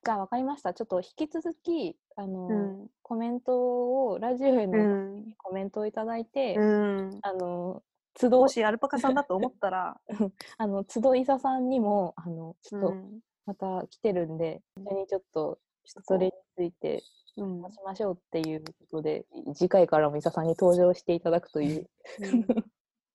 [0.03, 0.73] じゃあ分かりました。
[0.73, 2.53] ちょっと引き続き、あの、う
[2.85, 2.89] ん。
[3.03, 5.35] コメントを、ラジオへのうん。
[5.37, 7.19] コメントをいただいて、うん。
[7.23, 7.83] あの、
[8.15, 10.01] 都度も、しアルパカさんだと思ったら、
[10.57, 13.21] あの、都度伊佐さんにも、あの、ちょっとうん。
[13.47, 17.03] また来てるんで、一緒にちょっと、ちょっとそれについて
[17.37, 17.61] うん。
[17.61, 21.91] 話しましょうっていうことで、次回からも伊佐さんに登場していただくという。
[22.23, 22.47] うん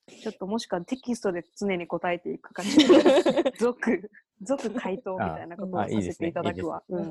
[0.07, 6.83] ちょっともしくはテキストで常に答えていくか、ちょっと 続、続回答みたいなことをさせていただくわ。
[6.87, 7.03] ちょっ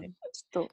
[0.53, 0.69] と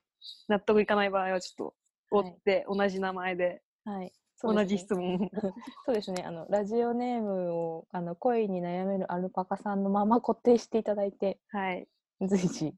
[0.47, 1.75] 納得いかない場合はちょっと
[2.11, 4.11] 追はいって同じ名前ではい。
[4.43, 5.19] 同じそうですね質問を。
[5.85, 6.23] そうですね。
[6.23, 11.87] あの、ラジオネームを、あの、恋に悩めるアルパカさんのまま固定していただいて、はい。
[12.21, 12.75] 随時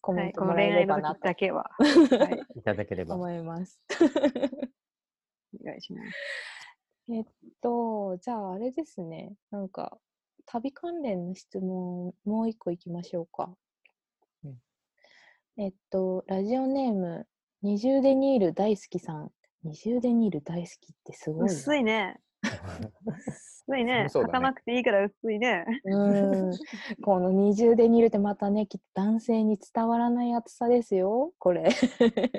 [0.00, 3.14] コはい、メントもらえこの恋愛のればなと時だけは、はい、いただければ。
[3.14, 3.80] 思います。
[5.60, 6.12] お願いします。
[7.08, 7.24] えっ
[7.62, 9.36] と、じゃああれですね。
[9.50, 9.98] なんか、
[10.46, 13.54] 旅関連の質問、もう一個いきましょうか。
[14.44, 14.54] うん
[15.58, 17.26] えっと、ラジオネーム、
[17.62, 19.32] 二重デニール大好きさん。
[19.64, 21.52] 二重デニール大好きってすごいな。
[21.52, 22.20] 薄いね。
[22.44, 24.06] 薄いね。
[24.08, 25.64] そうだね履かなくていいから薄いね。
[25.84, 26.58] うーん。
[27.02, 31.70] この二重で煮るってまたね、きっと男性に伝わらない厚さですよ、これ。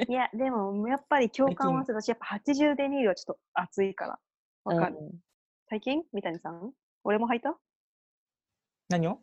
[0.08, 4.20] いや、でも、やっぱり共感はするし、やっぱ80デニールはちょっと熱いから。
[4.64, 4.98] わかる。
[4.98, 5.12] うん
[5.70, 6.04] 最近？
[6.14, 6.72] 三谷さん？
[7.04, 7.58] 俺も履いた？
[8.90, 9.20] 何を？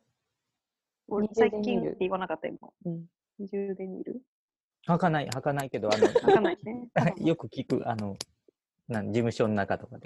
[1.08, 2.58] 俺20最近って言わなかった今。
[2.86, 3.04] うん
[3.40, 4.22] 20デニール
[4.86, 6.88] 履かない、履かないけど、あ履かないね。
[6.94, 8.16] の、 よく聞く、あの、
[8.86, 10.04] なん事務所の中とかで。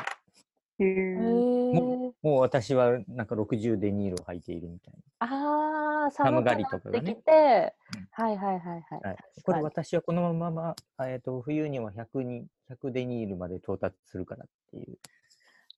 [0.81, 9.01] へへーーもう私はなんか60デニールを履いているみたいああ、寒がりとかがねきて、うんはいはいはいはい。
[9.03, 9.11] な。
[9.11, 14.99] はい、これ私はこのまま、えー、と冬には100に100デニールまで到達するからっていう。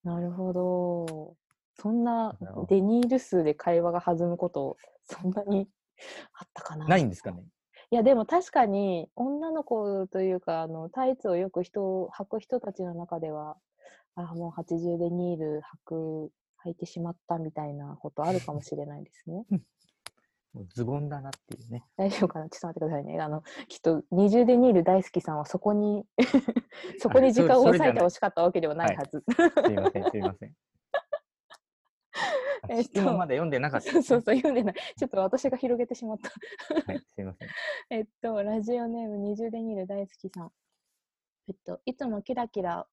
[0.04, 1.36] なるほど。
[1.80, 2.36] そんな
[2.68, 5.66] デニール数で会話が弾むこと、そんなに
[6.38, 6.86] あったかな？
[6.86, 7.42] ないんですかね？
[7.90, 13.56] いや、でも確かに、女の子というか、あの、タイツをよく人履く人たちの中では、
[14.14, 16.32] あ、もう80でニール履く
[16.66, 19.46] 履いてしまったみたいなことあるかもしれないですね。
[20.52, 21.84] もうズボンだなっていうね。
[21.96, 22.48] 大丈夫かな？
[22.50, 23.20] ちょっと待ってくださいね。
[23.20, 26.04] あの、きっと、二重でニール大好きさんはそこに
[27.00, 29.24] そこに時間をそれそれじゃない抑えてほしかったわけではないはず。
[29.66, 30.54] すいません、すいません。
[32.62, 34.74] あえっとまだ読んでなかったそうそう、読んでない。
[34.96, 36.30] ちょっと私が広げてしまった。
[36.86, 37.48] はい、すいません。
[37.90, 40.52] えっと、ラジオネーム二重でニール大好きさん。
[41.48, 42.86] えっと、いつもキラキラ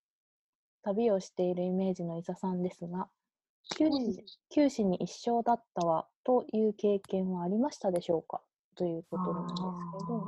[0.84, 3.10] 旅をしているイメージの伊佐さんですが、
[3.76, 8.42] 九死九死に一生だったわという経験はありましたでしょうか？
[8.76, 10.24] ということなんですけど。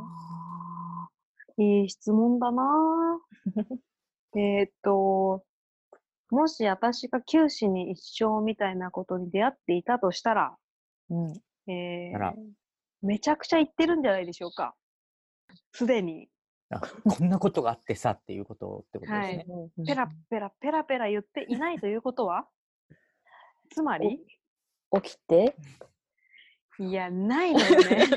[1.61, 3.79] いい質問だなぁ
[4.39, 5.43] えーっと、
[6.29, 10.55] もし私が九死に一生みたいなことに出会っていたとしたら、
[11.09, 11.33] うん。
[11.71, 12.33] えーあら
[13.01, 14.75] めちゃくちゃ言ってるんじゃないでしょうか。
[15.71, 16.27] すでに、
[16.69, 19.45] あこんなことがあってさっていうことってことですね。
[19.87, 22.45] ペラペラペラペラ言っていないということは？
[23.73, 24.19] つまり？
[25.01, 25.55] 起きて。
[26.79, 28.05] いや、ないのよね。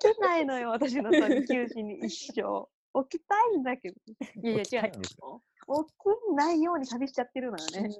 [0.00, 2.68] 起きないのよ、私の旅九死に一生。
[3.08, 3.96] 起きたいんだけど。
[4.42, 5.84] いやいや、起きた違いんですう。
[5.84, 5.90] 起
[6.32, 7.90] きないように旅しちゃってるのよね。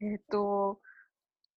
[0.00, 0.80] えっ、と、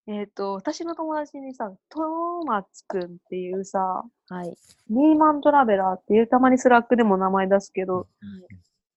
[0.07, 4.57] えっ、と、私の友達にさ、トーマツくんっていうさ、はい。
[4.89, 8.07] リーマントラベラーっていう、たまにスラックでも名前出すけど、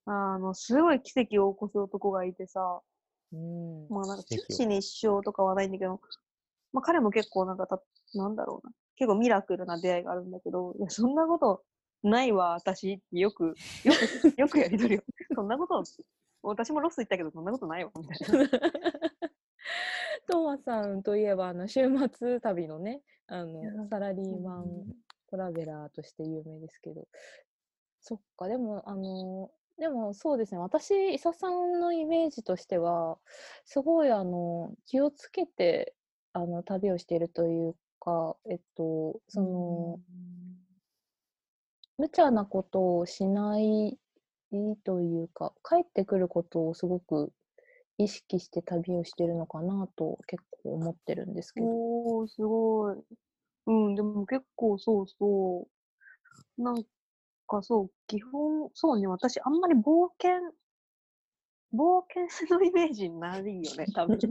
[0.07, 2.81] あの、すごい奇跡を起こす男がいてさ、
[3.33, 3.89] うん。
[3.89, 6.01] まあなんか、九死に一生とかはないんだけど、
[6.73, 7.81] まあ彼も結構なんかた、
[8.15, 8.73] なんだろうな。
[8.97, 11.63] 結構ミラクルな出会いがあるんだけど、いや、そんなこと
[12.03, 13.93] ないわ、私ってよく、 よ
[14.35, 15.03] く、よくやりとりを。
[15.35, 15.83] そんなこと、
[16.43, 18.49] 私もロス行ったけど、そんなことないわ、みたいな。
[20.27, 24.87] 東松さんといえば、あの、週末旅のね、あのサラリーマン
[25.29, 27.07] トラベラーとして有名ですけど。
[28.01, 33.19] そっか、でも、あの、でもそうですね、私、伊佐さんのイメージとしては、
[33.65, 35.95] すごい、あの、気をつけて、
[36.33, 40.01] あの、旅をしているというか、えっと、その、
[42.01, 43.99] 無茶なことをしない
[44.87, 47.31] というか、帰ってくることをすごく
[47.99, 51.67] 意識して旅をしてるのかなと結構思ってるんですけど。
[51.67, 52.97] おー、すごい。
[53.67, 55.69] うん、でも結構そうそ
[56.59, 56.63] う。
[56.63, 56.83] なん
[57.47, 60.33] かそう、基本、そうね、私あんまり冒険、
[61.75, 64.19] 冒険のイメージないよね、多分。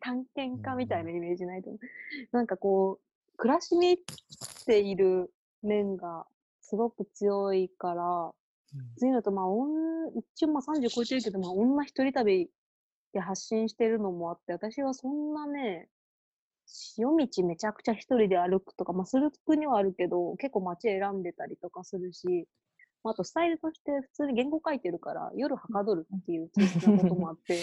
[0.00, 1.80] 探検家みたいなイメージないと思う。
[2.30, 4.04] なんかこう、暮らしに生
[4.60, 6.26] きている面が
[6.60, 8.32] すごく強いから、
[8.96, 12.48] そういうのと、まあ、女一応まあ30超えてるけど、まあ、女一人旅
[13.12, 15.88] で発信してるのもあって、私はそんなね、
[16.96, 22.46] 夜道めちゃくちゃ一人で歩くとか、まあ、する国はあるけど、結構街選んでたりとかするし、
[23.04, 27.58] まああとスタイルとして普通に言語書いてるから、夜はかどるっていう気質なこともあって、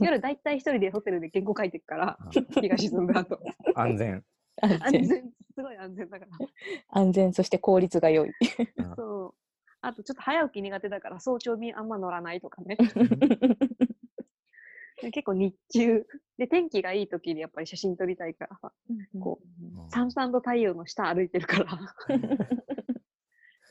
[0.00, 3.40] 夜大体一人でホテルで言語書いてるから、日が沈んだ後。
[3.74, 4.24] 安全。
[4.62, 6.30] 安全、すごい安全だから。
[7.00, 8.32] 安全、そして効率が良い。
[8.96, 9.34] そう。
[9.80, 12.76] あとちょっと早起き苦手だから早朝便あんま乗らないとかね。
[15.12, 16.06] 結構日中。
[16.38, 18.72] で、天気がいい時にやっぱり写真撮りたいからさ、
[19.20, 21.78] こう、さんさんと太陽の下歩いてるから。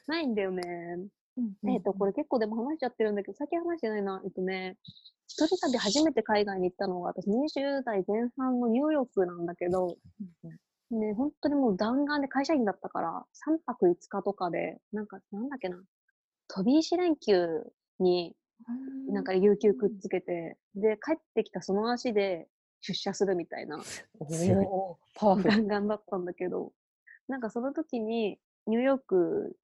[0.08, 0.64] ないんだよね。
[1.68, 4.22] えっと、これ結構でも話しちゃってるんだけど、先話してないな。
[4.24, 4.78] えっとね、
[5.28, 9.98] 一人旅初めて海外に行ったのが、私20代前半のニューヨークなんだけど、
[10.92, 15.82] ね、本当にもう弾丸で会社員だったから、3泊5日とかで、なんか、なんだっけな、
[16.48, 17.64] 飛び石連休
[18.00, 18.36] に、
[19.10, 22.48] なんか有給くっつけて、で、帰ってきたその足で
[22.82, 23.82] 出社するみたいな。
[25.16, 25.50] パワフル。
[25.50, 26.72] 弾丸だったんだけど、
[27.28, 29.58] なんかその時にニューヨーク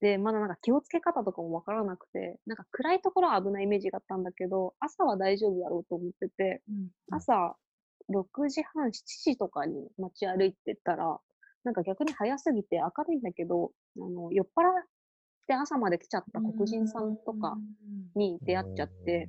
[0.00, 6.62] でまだなんか気をつけ方とかもわからなくて、なんか暗いところは危ないイメージがあったんだけど、朝は大丈夫だろうと思ってて、
[7.10, 7.56] 朝
[8.10, 11.18] 6時半、7時とかに街歩いてたら、
[11.64, 14.84] なんか逆に早すぎて明るいんだけど、あの、酔っ払っ
[15.46, 17.56] て朝まで来ちゃった黒人さんとか
[18.14, 19.28] に出会っちゃって、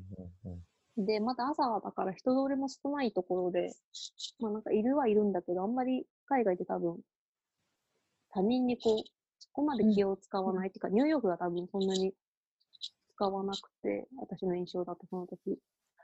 [0.97, 3.73] で、まだ朝だから人通りも少ないところで、
[4.39, 6.97] まあなんかいるはいるんだけど、あんまり海外で多分、
[8.31, 9.03] 他人にこう、
[9.39, 12.13] そこまで気を使わないっていうか、ニューヨークが多分そんなに
[13.15, 15.57] 使わなくて、私の印象だとその時。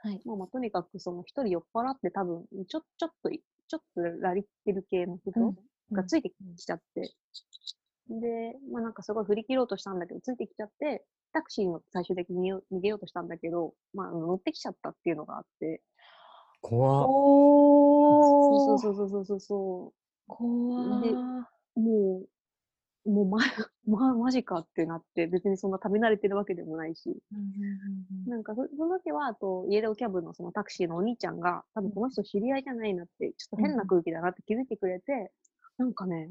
[0.06, 0.20] はい。
[0.24, 5.32] まあまあとにかくその一人酔っ払って多分、ちょ、ちょっとい、ちょっとラリってる系の人
[5.90, 6.34] がついてき
[6.64, 7.12] ちゃって、
[8.08, 15.82] で、まあなんかすごい振り切ろうとしたんだけど、ついてきちゃって、タクシーに乗って最終的に逃げようとしたんだけど、まあ乗ってきちゃったっていうのがあって、
[16.60, 17.06] 怖っ。
[17.08, 18.66] おー。
[18.68, 19.92] そうそうそうそうそうそ
[20.28, 21.12] 怖で。
[21.74, 22.28] もう、
[23.06, 23.38] もうま、
[23.86, 27.22] ま、マジかってなって、別にそんな旅慣れてるわけでもないし。
[27.32, 35.32] うんうんうんなんかそ、その時は、あと、イエローキャブのそのタクシーのお兄ちゃんが、多分この人知り合いじゃないなって、ちょっと変な空気だなって気づいてくれて、
[35.78, 36.28] なんかね、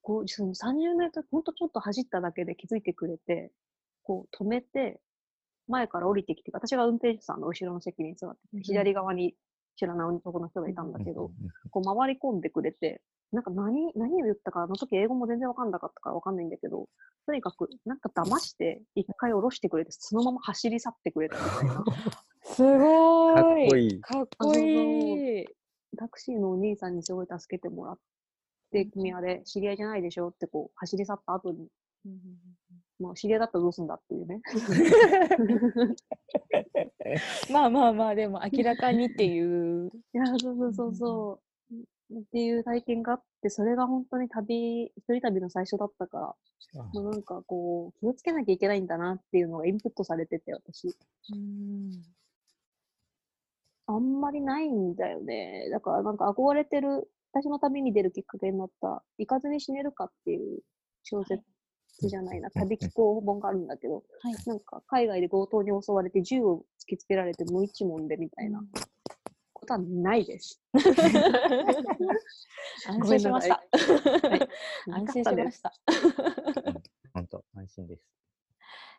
[0.00, 3.50] こう、その30メートル、ほんとちょっと走っただけで気づいてくれて、
[4.04, 5.00] こう止めて、
[5.66, 9.34] 前から降りてきて、私が運転手さんの後ろの席に座ってて、左側に
[9.76, 11.32] 知らない男の人がいたんだけど、
[11.70, 13.02] こう回り込んでくれて、
[13.34, 16.88] なんか何、何を言ったか、あの時英語も全然わかんなかったからわかんないんだけど、
[17.26, 21.84] とにかく、なんか騙して、一回降ろしてくれて、そのまま走り去ってくれたみたいな。
[22.44, 23.70] すごかっーい。
[23.70, 24.00] こいい。
[24.00, 25.46] かっこいい。
[25.96, 27.98] タクシーのお兄さんにすごい助けてもらっ
[28.70, 31.68] て、君あれ、知り合いじゃないでしょってこう、走り去った後に、
[33.00, 34.40] まあ、知り合いだったらどうすんだっていうね。
[37.50, 39.88] まあまあまあ、でも明らかにっていう。
[39.88, 41.53] いや、そうそうそうそう。
[42.12, 46.34] っていう体験があって、それが本当に旅、一人旅の最初だったから、
[46.74, 50.88] まあ、なんかこう、気をつけなきゃいけないんだなっていうのがインプットされてて、私。
[51.32, 52.02] うん
[53.86, 55.68] あんまりないんだよね。
[55.70, 60.60] だからなんか憧れてる、私の旅に出るきっかけになった、行かずに死ねるかっていう
[61.02, 61.42] 小説
[62.00, 64.34] じゃないな、旅気候本があるんだけど、はい。
[64.46, 68.64] なんか海外で強盗に襲われて銃を突きつけられて無一文でみたいな
[69.64, 70.62] ことはないです。
[72.86, 73.54] 安心しました。
[73.54, 74.48] はい
[74.92, 75.72] 安心しました。
[77.12, 78.02] 本当安心です。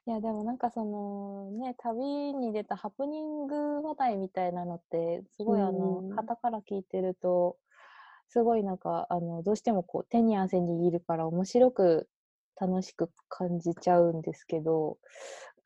[0.08, 2.00] いや、でもなんかそのね、旅
[2.34, 7.58] に出たハプニング話題みたいなのって、すごいあのうん、傍から聞いてると、
[8.30, 12.10] すごいなんか、あの、どうしてもこう、手に汗握るから面白く、
[12.60, 14.98] 楽しく感じちゃうんですけど、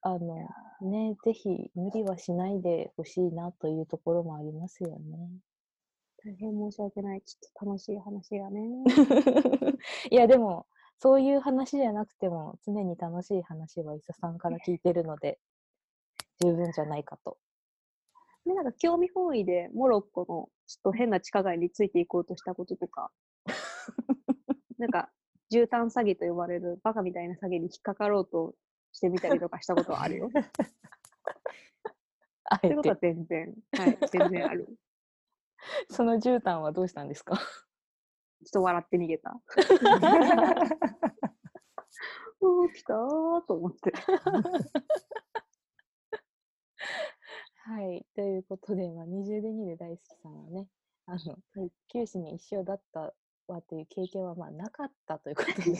[0.01, 0.47] あの、
[0.81, 5.29] ね、ぜひ無理はしないでほしいなというところもありますよね。
[6.23, 7.21] 大変申し訳ない。
[7.21, 8.83] ちょっと楽しい話がね。
[10.11, 15.39] いや、でも、そういう話じゃなくても、常に楽しい話は伊佐さんから聞いてるので、
[16.41, 17.37] 十分じゃないかと。
[18.45, 23.11] で、なんか興味本位でモロッコのちょっと変な地下街についていこうとしたこととか、
[24.77, 25.09] なんか
[25.51, 28.55] 絨毯詐欺と呼ばれるバカみたいな詐欺に引っかかろうと
[28.99, 30.29] してみたりとかしたことはあるよ。
[32.51, 34.67] あえそういうことはて、全然、はい、全然ある。
[35.89, 37.37] その絨毯はどうしたんですか？
[37.37, 39.39] ちょっと笑って逃げた。
[42.41, 43.93] おー、来たーと思って。
[47.57, 48.05] はい。
[48.15, 50.67] ということで、まあ、20で2で大好きさんはね、
[51.05, 51.37] あの、
[51.87, 53.13] 九死に一生だった
[53.47, 55.75] わという経験は、まあ、なかったということで、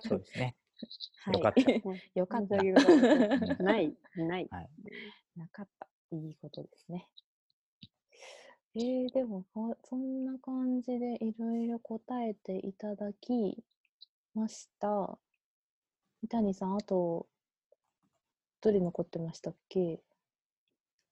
[0.00, 0.56] そうですね。
[1.20, 1.52] はい。
[2.14, 2.98] よかった よかっ
[3.56, 3.62] た。
[3.62, 4.48] ない、ない。
[4.50, 4.70] はい。
[5.36, 5.88] なかった。
[6.12, 7.08] いいことですね。
[8.76, 13.62] えー、でもこ、そんな感じでいろいろ答えていただき
[14.34, 15.18] ました。
[16.22, 17.28] 三谷さん、あと、
[18.60, 20.02] どれ残ってましたっけ？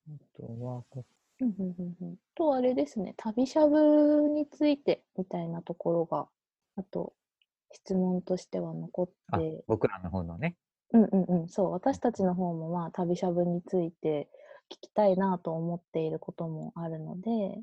[0.09, 1.05] あとは、こ
[1.41, 6.29] うんうんうんうんと、あれですね、旅しゃぶについてみたいなところが、
[6.77, 7.15] あと、
[7.73, 10.57] 質問としては残っあて、僕らの方のね。
[10.93, 14.29] うんうんうん、そう、私たちの方もまあ、旅しゃぶについて
[14.71, 17.63] 聞きたいなと思っていることもあるので、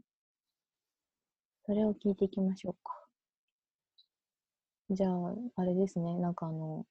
[1.66, 3.00] それを聞いていきましょうか。
[4.90, 6.86] じゃあ、あれですね、なんかあの、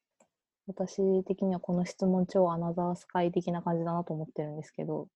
[0.68, 5.08] 私的にはこの質問超アナザースカイ的な感じだなと思ってるんですけど、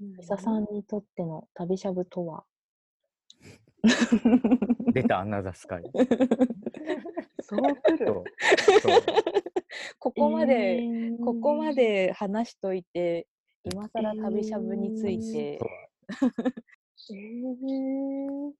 [0.00, 2.44] 伊佐さんにとっての旅しゃぶとは？
[4.92, 5.82] 出たアナザースカイ。
[7.52, 8.24] そう来る。
[9.98, 11.24] ここまで、えー。
[11.24, 13.26] ここまで話しといて、
[13.64, 15.58] 今更旅しゃぶについて、
[17.10, 18.52] えー、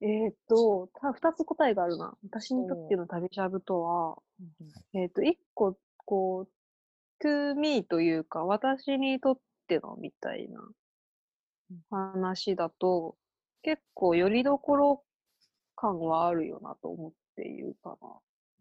[0.00, 2.16] えーっと、た二つ答えがあるな。
[2.24, 4.18] 私にとっての旅しゃぶとは、
[4.92, 10.68] えーっと、一個、こう、to me というか、私にとってのみたいな
[11.90, 13.16] 話だと、
[13.62, 15.04] 結構よりどころ
[15.76, 18.08] 感はあるよなと思っていうかな。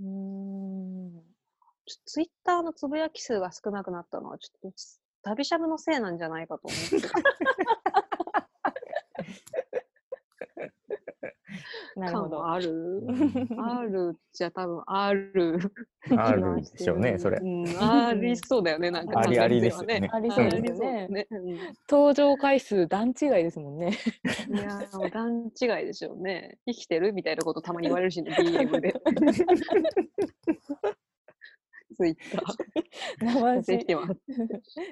[0.02, 1.24] うん、
[2.06, 4.78] ツイッターのつぶやき数が少なくなったのは、ちょっと
[5.24, 7.10] 旅しゃぶのせいなんじゃないかと思ってた。
[7.10, 7.24] 感
[11.96, 12.38] なるほど。
[12.38, 15.60] はあるうんあるじゃ多分ある。
[16.18, 17.40] あるでしょうね、それ。
[17.42, 19.20] うん、ありそうだよね、なんか。
[19.20, 20.10] ありありですよ感ね。
[20.12, 21.28] ありじそうですね。
[21.90, 23.92] 登場回数段違いですもんね。
[24.50, 26.58] うんいや段違いでしょうね。
[26.66, 28.94] 生きてるみたいなことたまに言われるしね、DM で。
[31.96, 32.44] ツイッター。
[33.22, 34.16] 生地てます。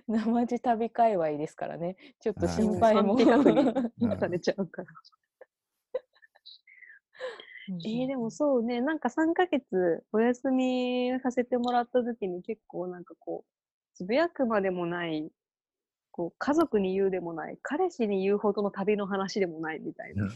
[0.07, 1.97] 生地旅界隈ですからね。
[2.19, 3.17] ちょっとはい心配も。
[3.19, 4.39] 安否確うん認
[7.81, 8.01] されちゃうから。
[8.01, 13.53] えー、でもそうね、なんか3ヶ月お休みさせてもらった時に結構なんかこう、
[13.95, 15.29] つぶやくまでもない、
[16.11, 20.27] こう、家族に言うでもない、彼氏に言うほどの旅の話でもないみたいな、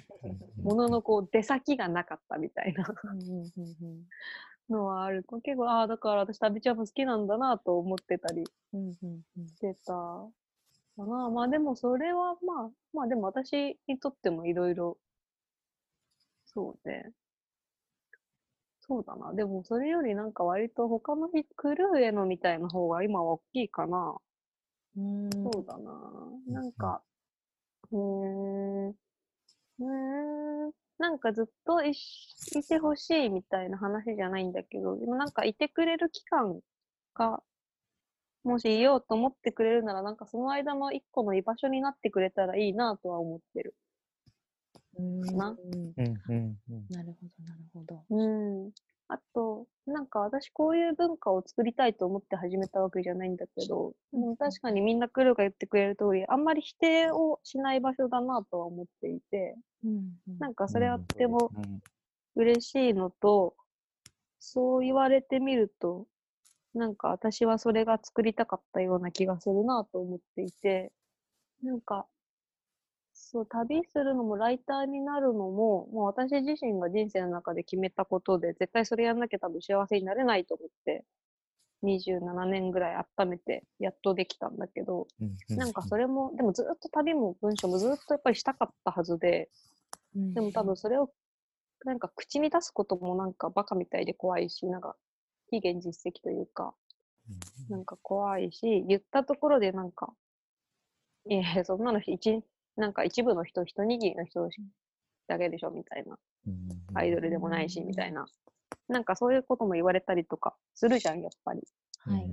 [0.63, 2.87] もののこう、出先がなかったみたいな
[4.69, 5.23] のはある。
[5.43, 10.31] 結構、ああ、だから私旅チャブ好きなんだなと思ってたりしてたか
[10.97, 11.29] な。
[11.29, 14.97] まあでもそれはまあ、まあでも私にとってもいろいろ、
[16.45, 17.11] そうね。
[18.87, 19.33] そうだな。
[19.33, 24.17] でもそれよりなんか割と他の日、クルーへのみたいな方が今は大きいかな。
[24.95, 25.91] うんそうだな。
[26.47, 27.03] なんか、
[27.91, 36.61] うーん、うーん、なんかずっといしいてほしいみたいな話じゃないんだけど、でもなんかいてくれる期間
[37.15, 37.43] が、
[38.43, 43.75] もしいようと思ってくれるなら、なんかその間の一個の居場所になってくれたらいいなとは思ってる。
[44.97, 45.49] うんな。
[45.49, 46.57] うんうんうん。
[46.69, 46.85] うん。
[46.89, 48.03] なるほど、なるほど。
[48.09, 48.71] うん。
[49.09, 59.91] あと、なんか私こういう文化を作りたいと思って始めたわけじゃないんだけど、でも確かにみんなクルーが言ってくれる通り、あんまり否定をしない場所だなとは思っていて、うん
[60.27, 60.39] うん。
[60.39, 61.81] なんかそれはとてもうん。
[62.35, 63.55] 嬉しいのと、
[64.39, 66.05] そう言われてみると、
[66.75, 70.91] なんか私はそれが作りたかったような気がするなと思っていて、
[71.63, 72.05] なんか、
[73.29, 81.03] そう、旅するのもライターになるのも、もう私自身が人生の中で決めたことで、絶対それやんなきゃ多分幸せになれないと思って、
[81.83, 89.49] 27年ぐらい温めて、やっとできたんだけど、うんなんかそれも、でもずっと旅も文章もずっとやっぱりしたかったはずで、
[90.15, 90.33] うん。
[90.33, 91.09] でも多分それを、
[91.85, 94.95] なんか口に出すこともなんかバカみたいで怖いし、なんか
[95.51, 96.73] 非現実的というか、
[97.69, 100.13] なんか怖いし、言ったところでなんか、
[101.29, 102.41] いやいや、そんなの一、
[102.77, 104.47] なんか一部の人、一握りの人
[105.27, 106.17] だけでしょみたいな。
[106.47, 108.25] うんアイドルでもないし、みたいな。
[108.87, 111.61] なんかそういうことも言われたりとかするじゃん、やっぱり。
[111.99, 112.29] はい。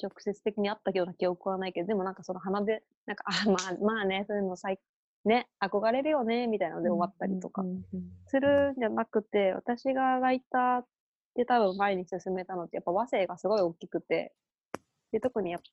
[0.00, 4.78] 直接的にあったような記憶はないけど、でもなんかその鼻で、なんか、あ、まあ、まあね、そういうの最、
[5.24, 7.64] ね、憧れるよね、みたいなので終わったりとか
[8.26, 10.86] するんじゃなくて、私がライターっ
[11.34, 14.32] て多分前に進めたのって、やっぱ和声がすごい大きくて、
[15.12, 15.64] で特にやっぱ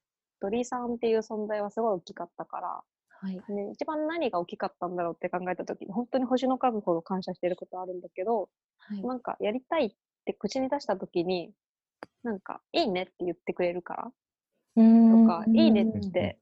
[0.41, 2.81] 鳥居さんっていう存在はすごい大きかったから、
[3.21, 3.45] はい。
[3.49, 8.49] ね、一番何が大きかったんだろうって考えたときに、本当に星の数ほど感謝してることあるんだけど、
[8.79, 9.01] はい。
[9.03, 9.91] なんかやりたいっ
[10.25, 11.53] て口に出したときに、
[12.23, 14.13] なんかいいねって言ってくれるから、
[15.09, 16.39] とか、いいねって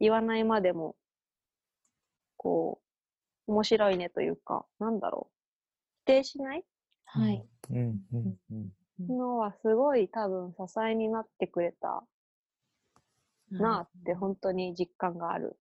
[0.00, 0.96] 言わないまでも、
[2.36, 2.82] こ
[3.48, 5.36] う、面白いねというか、なんだろう、
[6.04, 6.64] 否定しない？
[7.04, 7.46] はい。
[7.70, 8.06] うん。
[8.12, 8.38] うん。
[9.00, 9.08] うん。
[9.08, 12.04] のはすごい多分支えになってくれた
[13.58, 15.58] なって本当に実感がある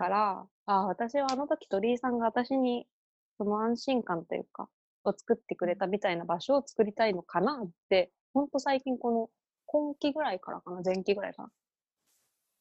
[0.00, 2.86] から、あ私はあの時鳥居さんが私に
[3.36, 4.66] その安心感というか、
[5.04, 9.28] を作ってくれたみたいな場所を作りたいのかなって、本当最近この
[9.66, 11.50] 今期ぐらいからかな、前期ぐらいかな、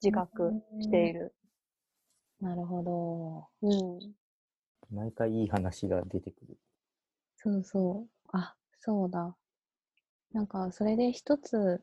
[0.04, 1.34] 自覚している。
[2.42, 3.48] なるほど。
[3.62, 4.14] うん。
[4.94, 6.58] 毎回いい話が出てくる。
[7.38, 8.10] そうそう。
[8.34, 9.34] あ、そうだ。
[10.34, 11.82] なんか、それで一つ、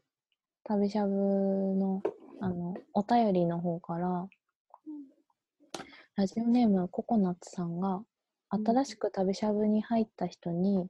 [0.65, 2.03] 旅しゃぶの、
[2.43, 4.29] あの、お便りの方から、
[6.17, 8.05] ラジオネームココナッツさんが、うん
[8.49, 10.89] 新しく旅しゃぶに入った人に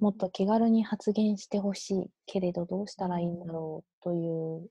[0.00, 4.68] もっと気軽に発言してほしいけれどどうしたらいいんだろうという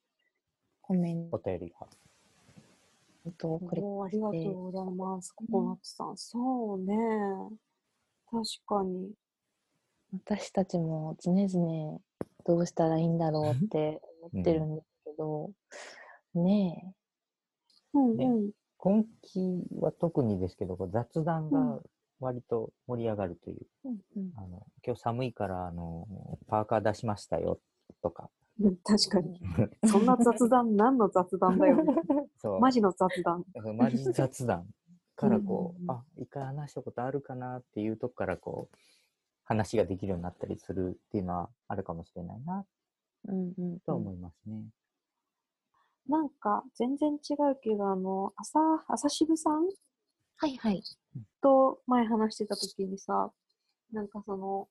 [0.81, 1.87] コメンお便りが。
[3.37, 6.15] トをありがとうございます、ココナッツさん。
[6.15, 6.95] そうね。
[8.31, 9.11] 確かに。
[10.13, 11.99] 私たちも常々
[12.45, 15.51] どうしたらいいんだろうって思ってるんですけど、
[16.33, 16.93] ね
[17.93, 18.51] うんねうん。
[18.85, 21.79] 今期は特にですけど、雑談うが
[22.19, 23.57] 割と盛り上がるという。
[23.83, 23.89] え。
[24.17, 26.07] うんあの今日寒いからあの
[26.47, 27.59] パーカー出しましたよ
[28.03, 28.29] とか。
[28.61, 29.41] うん確かに。
[29.89, 31.77] そんな雑談、何の雑談だよ。
[32.37, 33.43] そうマジの雑談。
[33.75, 34.67] マジ雑談
[35.15, 38.77] からこう、うんうんうんあ、一回話したことあるかなっていうとこからこう、
[39.45, 42.65] 話ができるようになったりするっていうのはあるかもしれないな
[43.29, 44.63] うんうんとは思いますね。
[46.07, 49.65] なんか、全然違うけど、あの、朝、朝渋さん？
[50.37, 50.83] はいはい。
[51.41, 53.31] と前話してた時にさ、
[53.91, 54.67] なんかその、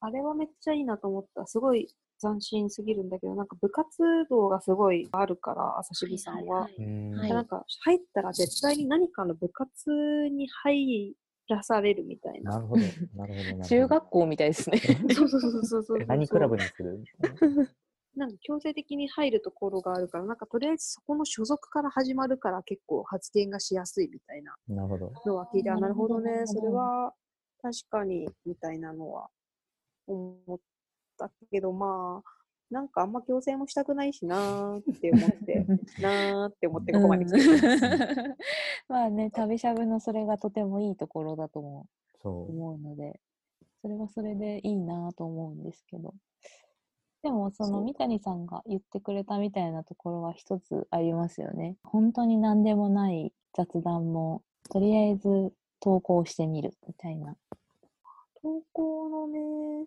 [0.00, 1.46] あれはめっちゃいいなと思った。
[1.46, 1.88] すごい
[2.20, 6.62] 斬新すぎるんだけど、なんか部活動がすごいあるから、朝渋さんは。
[6.62, 9.90] はいうんはいなんか入ったら絶対に何かの部活
[10.28, 11.14] に入
[11.48, 12.52] らされるみたいな。
[12.52, 12.82] なるほど。
[13.14, 13.64] なるほど。
[13.64, 14.78] 中学校みたいですね。
[15.14, 16.04] そ うそうそうそうそうそう。
[16.06, 17.02] 何クラブにする？
[18.16, 25.12] ななんか強制的に入るところがあるから、なんかとりあえずそこの所属から始まるから結構発言がしやすいみたいななるほど。
[25.26, 27.12] のは聞いて、あ、なるほどね、それは
[27.62, 29.28] 確かにみたいなのは
[30.06, 30.58] 思っ
[31.18, 32.30] たけど、まあ、
[32.70, 35.66] なんかあんま強制もしたくないしなーって思って、
[36.02, 37.52] なーって思ってここまで来てる。
[37.52, 38.36] うん
[38.88, 41.86] まあね、 旅しゃぶのそれがとてもいいところだとも
[42.22, 43.20] そ思うので、
[43.82, 46.14] それはそれでいいなと思うんですけど。
[47.22, 51.76] でも、その三谷さんが言ってくれたみたいなところは一つありますよね。
[51.82, 57.36] 本当に何でもない雑談も、とりあえず投稿してみるみたいな。
[58.42, 59.86] 投稿のね、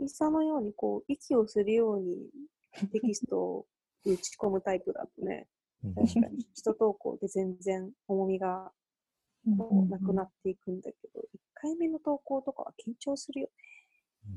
[0.00, 2.30] イサのようにこう、息をするように
[2.90, 3.66] テキストを
[4.04, 5.46] 打ち込むタイプだとね、
[5.94, 8.72] 確かに一投稿で全然重みが
[9.58, 13.48] こうなくなっていくんだけど、1回目の投稿とかは緊張するよ。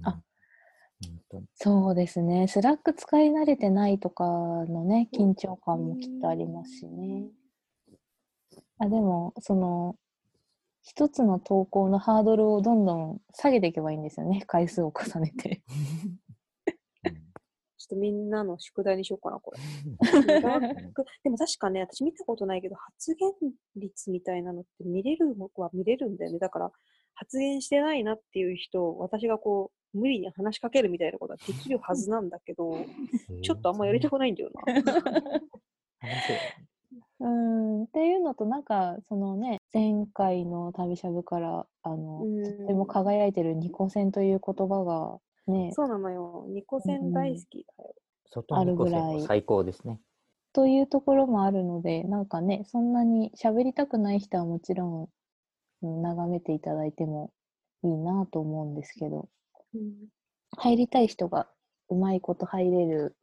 [0.03, 0.19] あ
[1.29, 2.47] 本当にそうですね。
[2.47, 7.27] スラック使い慣れてないとかのね、緊張感もきっとありますしね。
[8.79, 9.95] あ、でも、その、
[10.83, 14.43] 一つの投稿のハードルをどんどん下げていけばいいんですよね。
[14.47, 15.61] 回数を重ねて。
[17.03, 19.59] ちょっとみんなの宿題にしようかな、これ。
[21.23, 23.31] でも確かね、私見たことないけど、発言
[23.75, 26.39] 率みたいなのって見れるのは見れるんだよね。
[26.39, 26.71] だから、
[27.15, 32.85] 発言してないなっていう人を私がこう、無理に話しかけるみたいなことはできるはずなんだけど、
[33.41, 35.41] ちょっとあんまやりたくないんだよな。
[37.19, 42.21] うん、っていうのと、なんか、そのね、前回の旅しゃぶから、あの、
[42.59, 45.17] とても輝いてるニコセンという言葉が、
[45.51, 46.45] ね、そうなのよ。
[46.49, 47.95] ニコセン大好きだよ。
[48.51, 49.99] あるぐらい最高ですね。
[50.53, 57.31] というところもあるので、なんかね、そんなに喋りたくない人はもちろん、うん眺めていただいても
[57.83, 59.27] いいなと思うんですけど、うん
[60.57, 61.47] 入りたい人が
[61.89, 63.15] うまいこと入れる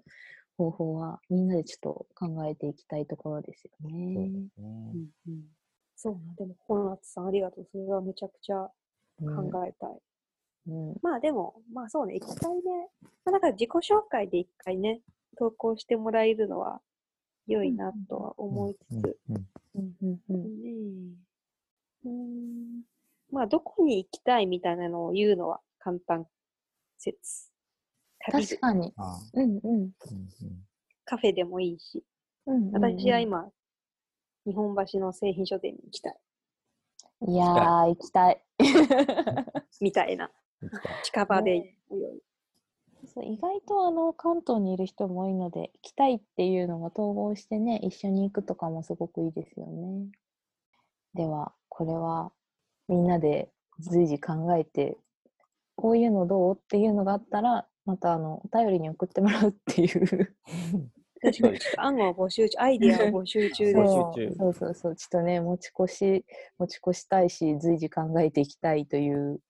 [0.57, 4.28] 方法は、みんなでちょっと考えていきたいところですよそうね。
[4.28, 4.92] ですね。
[4.94, 5.42] うんうん。
[5.96, 7.68] そうな、でも、本夏さんありがとう。
[7.70, 8.68] それはめちゃくちゃ
[9.20, 9.98] うん考えたい。
[10.68, 10.96] うん。
[11.02, 12.62] まあでも、まあそうね、一回ね、
[13.24, 15.00] まあだから自己紹介で一回ね、
[15.36, 16.80] 投稿してもらえるのは
[17.46, 20.36] 良いなとは思いつつ、うんうんうんうん。
[20.36, 20.70] うんね
[22.05, 22.09] え。
[22.09, 22.82] うーん。
[23.30, 26.26] まあどこに行きたいみたいなのを言うのは簡単
[27.12, 27.50] 説。
[28.26, 28.92] 旅確かに。
[28.96, 29.90] あうんうん。
[31.05, 32.02] カフェでもいいし、
[32.46, 33.50] うんうんうん私は今、
[34.46, 36.16] 日本橋の製品書店に行きたい。
[37.26, 38.44] いやー、行きたい。
[39.80, 40.30] みたいな。
[41.02, 42.22] 近場でね良い。
[43.07, 50.11] そう意外とあの関東にいる人も多いので、行きたいっていうのが統合してね、一緒に行くとかもすごくいいですよね。
[51.14, 52.32] では、これは
[52.88, 54.98] みんなで随時考えて、
[55.77, 60.37] こういうのどうっていうのがあったら、またあのお便りに送ってもらうっていう。
[61.20, 64.14] 確かに、案を募集中、アイディアを募集中でそう。
[64.14, 64.35] 集中。
[64.37, 66.25] そうそうそう、ちょっとね、持ち越し、
[66.59, 69.41] 持ち越したいし、随時考えていきたいという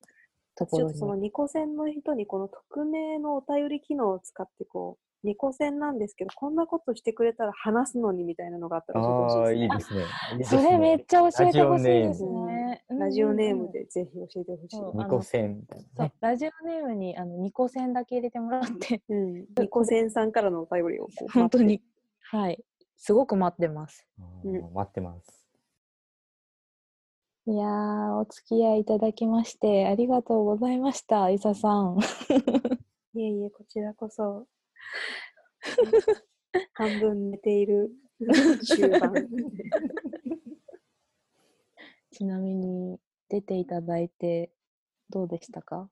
[0.55, 0.93] ところに。
[0.93, 10.01] ちょっとそのニコ線の人にこの匿名のお便り機能を使ってこう、ニコ線なんですけど、こんなことしてくれたら話すのにみたいなのがあったら教えてほしですね。
[10.33, 11.05] いいですそれめっね。
[11.09, 12.85] ちゃ教えてほしいですね。
[12.89, 14.97] ラジオネームでぜひ教えてほしい。
[14.97, 16.12] ニコ線みたいなそうね。
[16.20, 19.35] ラジオネームにあの2個線だけ入れてもらって、うん。
[19.59, 21.83] ニコ線さんからのお便りをこう本当に、
[22.31, 22.62] はい、
[22.97, 24.07] すごく待ってます。
[24.20, 25.41] あうんー待ってます。
[27.47, 31.99] いやー、お付き合いいただきまして、ありがとうございました、伊佐さん。
[33.14, 34.47] いえいえ、こちらこそ。
[36.74, 37.90] 半分寝ている
[38.64, 39.12] 終盤。
[42.12, 44.53] ちなみに、出ていただいて、
[45.11, 45.90] どうでしたか？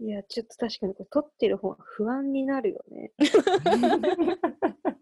[0.00, 3.12] いや、ちょっと確かにこれ撮ってる方が不安になるよね。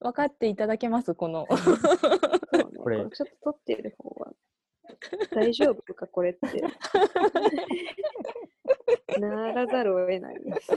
[0.00, 1.14] 分かっていただけます？
[1.14, 1.42] この。
[1.42, 1.46] ね、
[2.78, 4.32] これこれちょっと撮ってる方は
[5.32, 6.62] 大丈夫か、これって。
[9.18, 10.70] ならざるを得ないです。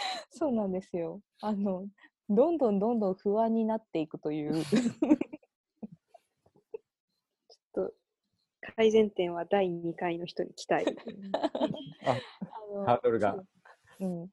[0.30, 1.20] そうなんですよ。
[1.40, 1.86] あの、
[2.28, 4.52] どんどんどんどん不安になっていくという。
[7.72, 7.92] と
[8.76, 10.86] 改善点は第2回の人に期待。
[12.06, 12.18] あ
[12.72, 13.42] のハードルが。
[14.00, 14.30] うん。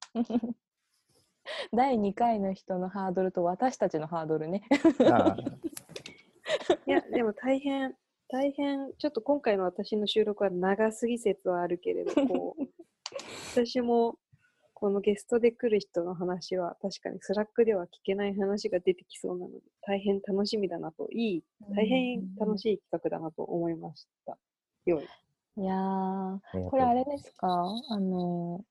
[1.72, 4.63] 第2回の人のハードルと私たちのハードルね。
[6.86, 7.95] いや、でも大変、
[8.30, 12.63] 大変、ちょっと今回の私の収録は長すぎ説はあるけれど、こう、
[13.53, 14.18] 私も
[14.80, 21.43] このゲストで来る人の話は確かにスラックでは聞けない話が出てきそうなので、大変楽しみだなと、いい、
[21.75, 24.38] 大変楽しい企画だなと思いました。
[24.86, 25.03] よい。
[25.59, 25.73] いや
[26.51, 27.47] これあれですか？
[27.89, 28.63] あの、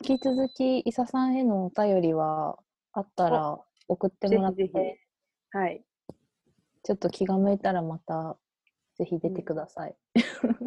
[0.00, 2.58] 引き続き、伊佐さんへのお便りは
[2.94, 4.98] あったら送ってもらって、ぜひぜ
[5.50, 5.84] はい。
[6.84, 8.38] ちょっと気が向いたらまた、
[8.94, 9.96] ぜひ出てください。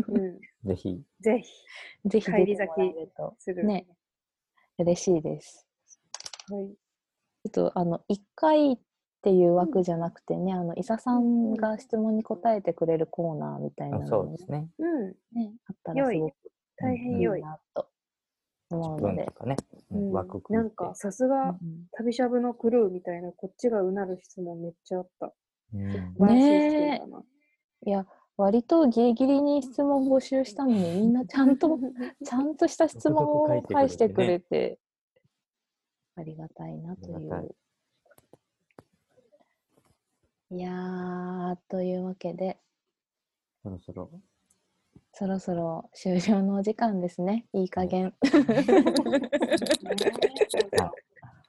[0.08, 0.40] うん。
[0.66, 1.02] ぜひ。
[1.20, 1.52] ぜひ、
[2.06, 3.66] ぜひ帰るとする。
[3.66, 3.88] ね、
[4.78, 5.68] 嬉しいです。
[6.50, 6.68] はい。
[6.68, 8.78] ちょっとあの1回っ
[9.22, 14.68] ていう枠じゃなくてね、あの伊佐さんが質問に答えてくれるコーナーみたいなあのもそうですね。
[14.80, 15.08] うん。
[15.34, 16.34] ね、あったらすごく
[16.78, 17.42] 大変良い。
[17.42, 17.88] なと
[18.70, 19.26] 思うのでね。
[19.92, 25.34] ううんん枠組なんか、さすが、うん旅しゃぶのクルーみたいな、こっちがうなる質問めっちゃあった。
[25.74, 27.24] うん素晴らしい視点だな。
[27.86, 28.06] いや、
[28.36, 31.78] 割とギリギリに質問募集したのに、みんなちゃんと、
[32.26, 34.80] ちゃんとした質問を返してくれて、
[36.16, 37.56] ありがたいなという。
[40.52, 42.60] いやー、というわけで、
[43.62, 44.10] そろそろ。
[45.16, 47.46] そろそろ終了のお時間ですね。
[47.54, 48.16] いい加減。
[48.26, 48.30] い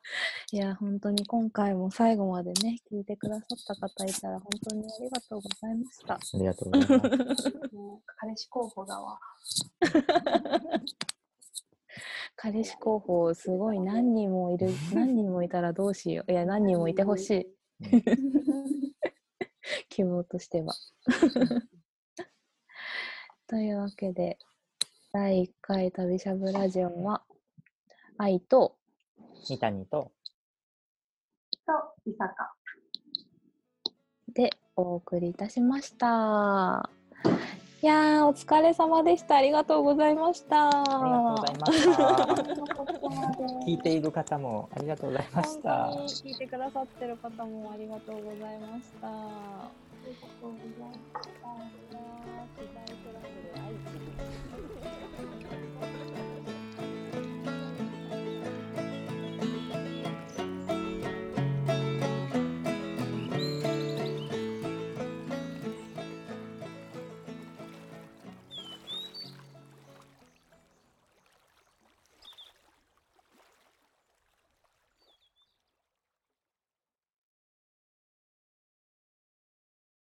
[0.53, 6.15] や、本当に今回も最後までね、聞いてくださった方いたら本当にありがとうございました。
[6.15, 7.53] ありがとうございます。
[7.73, 9.19] もう彼氏候補だわ。
[12.37, 16.33] 彼氏候補、すごい何人もいる、何人もいたらどうしよう。
[16.33, 17.47] いや、何人もいてほしい。
[19.89, 20.75] 希望としては。
[23.47, 24.39] というわけで、
[25.13, 27.25] 第1回旅しゃぶラジオは、
[28.19, 28.77] 愛と、
[29.45, 30.13] 三谷と、
[31.67, 31.73] と、
[32.07, 32.55] 伊坂。
[34.33, 36.91] でお送りいたしました。
[37.83, 39.37] いやー、お疲れ様でした。
[39.37, 40.69] ありがとうございました。
[40.69, 42.03] ありがとうございました。
[43.67, 45.85] 聞いている方もありがとうございました。
[45.85, 49.07] 本当に聞いてくださってる方もありがとうございました。
[49.07, 49.71] あ
[50.07, 51.29] りがとうございまし
[54.79, 54.81] た。